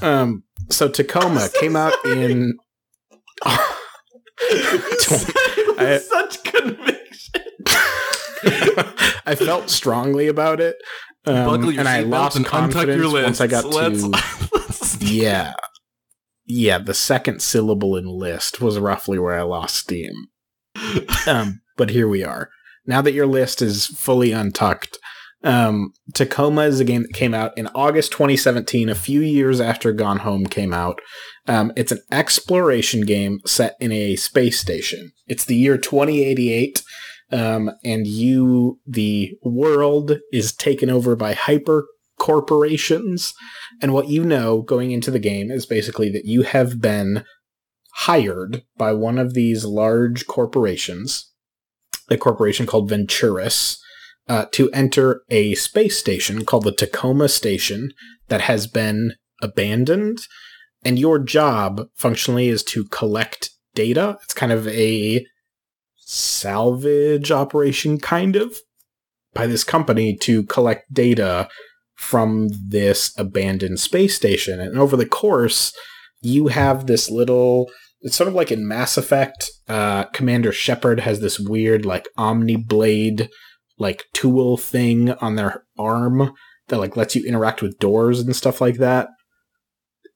[0.02, 2.58] Um, so Tacoma came out in.
[3.42, 3.74] I,
[5.98, 7.42] such conviction.
[9.26, 10.76] I felt strongly about it,
[11.26, 14.08] um, and I lost and confidence once I got let's, to.
[14.54, 15.54] Let's yeah,
[16.46, 16.78] yeah.
[16.78, 20.14] The second syllable in list was roughly where I lost steam.
[21.26, 22.50] Um, but here we are.
[22.86, 24.98] Now that your list is fully untucked,
[25.44, 29.92] um, Tacoma is a game that came out in August 2017, a few years after
[29.92, 31.00] Gone Home came out.
[31.46, 35.12] Um, it's an exploration game set in a space station.
[35.26, 36.82] It's the year 2088,
[37.30, 41.86] um, and you, the world, is taken over by hyper
[42.18, 43.34] corporations.
[43.80, 47.24] And what you know going into the game is basically that you have been
[47.94, 51.32] hired by one of these large corporations,
[52.10, 53.78] a corporation called Venturis
[54.28, 57.92] uh, to enter a space station called the Tacoma Station
[58.28, 60.18] that has been abandoned.
[60.84, 64.18] And your job functionally is to collect data.
[64.24, 65.24] It's kind of a
[65.96, 68.58] salvage operation, kind of,
[69.32, 71.48] by this company to collect data
[71.94, 74.60] from this abandoned space station.
[74.60, 75.72] And over the course,
[76.20, 77.70] you have this little.
[78.00, 79.50] It's sort of like in Mass Effect.
[79.66, 83.30] Uh, Commander Shepard has this weird, like, Omni Blade
[83.78, 86.32] like tool thing on their arm
[86.68, 89.08] that like lets you interact with doors and stuff like that.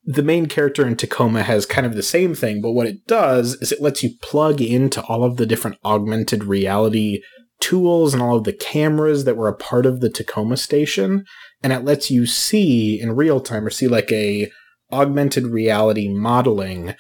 [0.04, 3.54] The main character in Tacoma has kind of the same thing, but what it does
[3.60, 7.20] is it lets you plug into all of the different augmented reality
[7.60, 11.24] tools and all of the cameras that were a part of the Tacoma station,
[11.62, 14.50] and it lets you see in real time or see like a
[14.92, 16.94] augmented reality modeling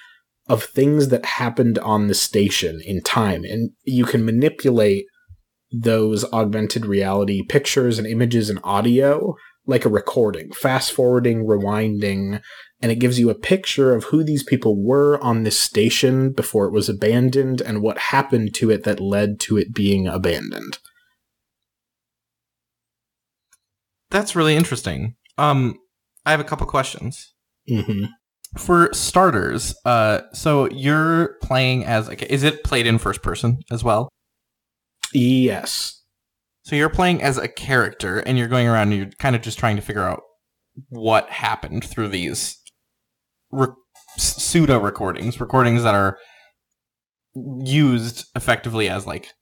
[0.48, 5.04] of things that happened on the station in time, and you can manipulate
[5.70, 9.34] those augmented reality pictures and images and audio
[9.66, 12.40] like a recording, fast forwarding, rewinding,
[12.80, 16.66] and it gives you a picture of who these people were on this station before
[16.66, 20.78] it was abandoned and what happened to it that led to it being abandoned.
[24.10, 25.14] That's really interesting.
[25.36, 25.78] Um,
[26.24, 27.34] I have a couple questions.
[27.70, 28.04] Mm-hmm.
[28.56, 33.84] For starters, uh, so you're playing as like, is it played in first person as
[33.84, 34.08] well?
[35.12, 36.02] Yes.
[36.62, 39.58] So you're playing as a character and you're going around and you're kind of just
[39.58, 40.22] trying to figure out
[40.88, 42.58] what happened through these
[43.50, 43.68] re-
[44.16, 46.18] pseudo recordings, recordings that are
[47.34, 49.32] used effectively as like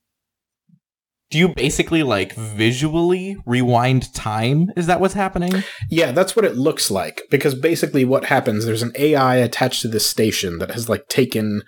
[1.31, 4.71] do you basically like visually rewind time?
[4.77, 5.65] Is that what's happening?
[5.91, 7.23] Yeah, that's what it looks like.
[7.31, 11.63] Because basically, what happens, there's an AI attached to this station that has like taken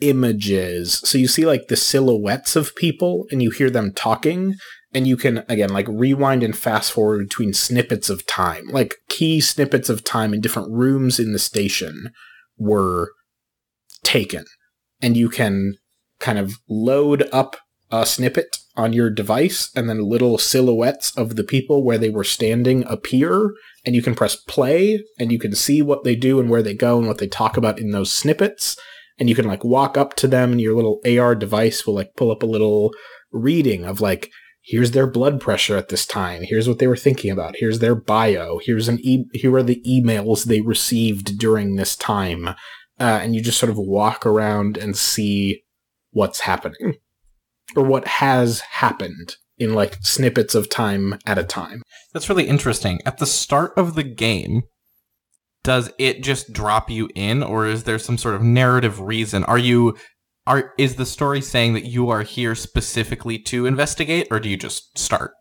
[0.00, 1.00] images.
[1.04, 4.54] So you see like the silhouettes of people and you hear them talking
[4.92, 8.66] and you can again like rewind and fast forward between snippets of time.
[8.68, 12.10] Like key snippets of time in different rooms in the station
[12.58, 13.12] were
[14.02, 14.44] taken
[15.00, 15.74] and you can
[16.18, 17.56] kind of load up
[17.90, 22.24] a snippet on your device and then little silhouettes of the people where they were
[22.24, 23.52] standing appear
[23.84, 26.74] and you can press play and you can see what they do and where they
[26.74, 28.78] go and what they talk about in those snippets.
[29.18, 32.16] And you can like walk up to them and your little AR device will like
[32.16, 32.94] pull up a little
[33.30, 34.30] reading of like
[34.62, 36.42] here's their blood pressure at this time.
[36.42, 37.56] Here's what they were thinking about.
[37.58, 38.60] Here's their bio.
[38.62, 42.48] Here's an e- here are the emails they received during this time.
[42.98, 45.64] Uh, and you just sort of walk around and see
[46.12, 46.94] what's happening
[47.76, 51.82] or what has happened in like snippets of time at a time.
[52.12, 53.00] That's really interesting.
[53.04, 54.62] At the start of the game,
[55.62, 59.44] does it just drop you in or is there some sort of narrative reason?
[59.44, 59.96] Are you
[60.46, 64.56] are is the story saying that you are here specifically to investigate or do you
[64.56, 65.32] just start?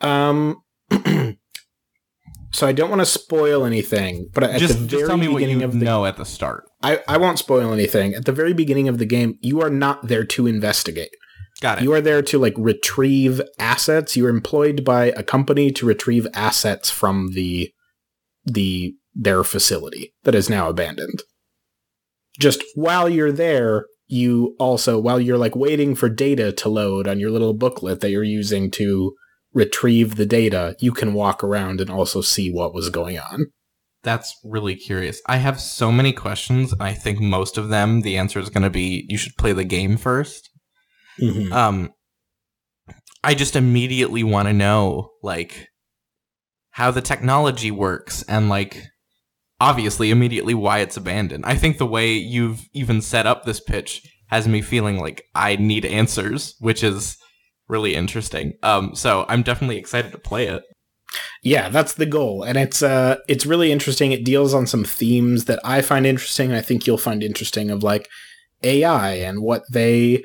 [0.00, 0.62] Um
[2.56, 5.40] So I don't want to spoil anything, but at just, the just tell me what
[5.40, 6.64] beginning you of the know at the start.
[6.82, 8.14] I, I won't spoil anything.
[8.14, 11.10] At the very beginning of the game, you are not there to investigate.
[11.60, 11.84] Got it.
[11.84, 14.16] You are there to like retrieve assets.
[14.16, 17.72] You're employed by a company to retrieve assets from the
[18.44, 21.22] the their facility that is now abandoned.
[22.38, 27.18] Just while you're there, you also while you're like waiting for data to load on
[27.18, 29.14] your little booklet that you're using to
[29.54, 33.46] retrieve the data, you can walk around and also see what was going on.
[34.02, 35.22] That's really curious.
[35.26, 36.74] I have so many questions.
[36.78, 39.64] I think most of them, the answer is going to be you should play the
[39.64, 40.42] game 1st
[41.20, 41.52] Mhm.
[41.52, 41.90] Um,
[43.24, 45.68] I just immediately want to know, like,
[46.70, 48.82] how the technology works and, like,
[49.60, 51.44] obviously, immediately why it's abandoned.
[51.46, 55.56] I think the way you've even set up this pitch has me feeling like I
[55.56, 57.16] need answers, which is
[57.68, 58.52] really interesting.
[58.62, 60.62] Um, so I'm definitely excited to play it.
[61.42, 64.10] Yeah, that's the goal, and it's uh, it's really interesting.
[64.10, 66.48] It deals on some themes that I find interesting.
[66.50, 68.08] and I think you'll find interesting of like
[68.64, 70.24] AI and what they,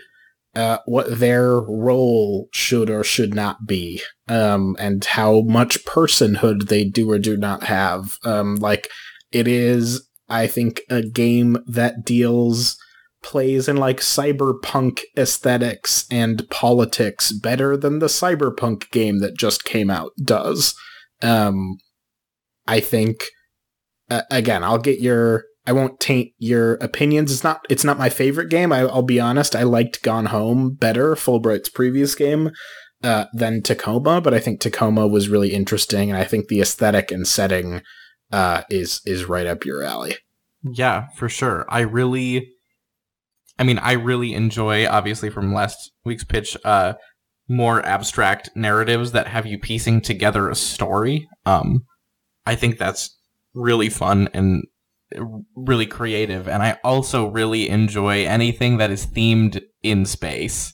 [0.55, 6.83] uh, what their role should or should not be, um, and how much personhood they
[6.83, 8.17] do or do not have.
[8.23, 8.89] Um, like
[9.31, 12.77] it is, I think, a game that deals
[13.23, 19.91] plays in like cyberpunk aesthetics and politics better than the cyberpunk game that just came
[19.91, 20.73] out does.
[21.21, 21.77] Um,
[22.67, 23.25] I think
[24.11, 25.45] uh, again, I'll get your.
[25.65, 27.31] I won't taint your opinions.
[27.31, 27.65] It's not.
[27.69, 28.71] It's not my favorite game.
[28.71, 29.55] I, I'll be honest.
[29.55, 32.51] I liked Gone Home better, Fullbright's previous game,
[33.03, 34.21] uh, than Tacoma.
[34.21, 37.81] But I think Tacoma was really interesting, and I think the aesthetic and setting
[38.31, 40.15] uh, is is right up your alley.
[40.63, 41.65] Yeah, for sure.
[41.69, 42.53] I really
[43.57, 46.93] I mean, I really enjoy obviously from last week's pitch uh
[47.49, 51.27] more abstract narratives that have you piecing together a story.
[51.45, 51.83] Um
[52.45, 53.17] I think that's
[53.53, 54.63] really fun and
[55.55, 60.73] really creative and I also really enjoy anything that is themed in space.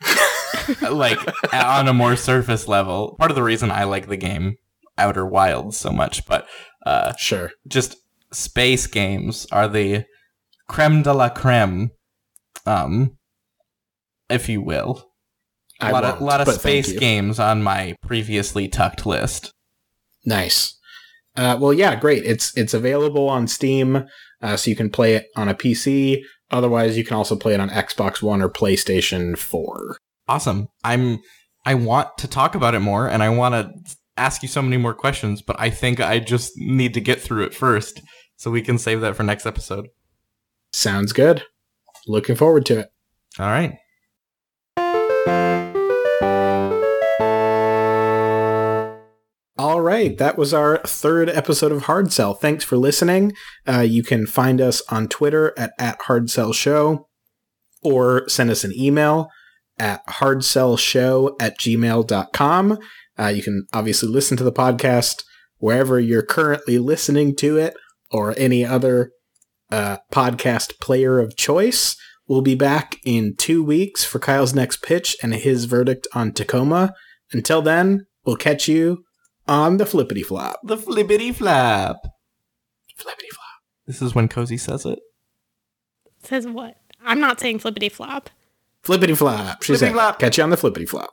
[0.90, 1.18] like
[1.52, 3.16] on a more surface level.
[3.18, 4.56] Part of the reason I like the game
[4.98, 6.46] Outer Wilds so much, but
[6.86, 7.52] uh Sure.
[7.66, 7.96] just
[8.32, 10.04] space games are the
[10.68, 11.90] creme de la creme,
[12.66, 13.16] um,
[14.28, 15.10] if you will.
[15.80, 19.52] A I lot won't, of lot of space games on my previously tucked list.
[20.24, 20.78] Nice.
[21.36, 22.24] Uh, well, yeah, great.
[22.24, 24.04] It's it's available on Steam,
[24.42, 26.22] uh, so you can play it on a PC.
[26.50, 29.96] Otherwise, you can also play it on Xbox One or PlayStation Four.
[30.28, 30.68] Awesome.
[30.84, 31.20] I'm.
[31.66, 34.76] I want to talk about it more, and I want to ask you so many
[34.76, 38.00] more questions, but I think I just need to get through it first,
[38.36, 39.88] so we can save that for next episode.
[40.72, 41.44] Sounds good.
[42.06, 42.88] Looking forward to it.
[43.38, 43.76] All right.
[49.62, 52.32] All right, that was our third episode of Hard Sell.
[52.32, 53.34] Thanks for listening.
[53.68, 57.06] Uh, you can find us on Twitter at, at Hard Sell Show
[57.82, 59.28] or send us an email
[59.78, 62.78] at hardsellshow at gmail.com.
[63.18, 65.24] Uh, you can obviously listen to the podcast
[65.58, 67.74] wherever you're currently listening to it
[68.10, 69.10] or any other
[69.70, 71.96] uh, podcast player of choice.
[72.26, 76.94] We'll be back in two weeks for Kyle's next pitch and his verdict on Tacoma.
[77.30, 79.04] Until then, we'll catch you
[79.48, 80.60] on the flippity flop.
[80.64, 81.96] The flippity flap.
[82.96, 83.46] Flippity flop.
[83.86, 84.98] This is when Cozy says it.
[86.22, 86.76] Says what?
[87.04, 88.30] I'm not saying flippity flop.
[88.82, 89.62] Flippity flop.
[89.62, 90.18] She Flippity said, flop.
[90.18, 91.10] catch you on the flippity flop.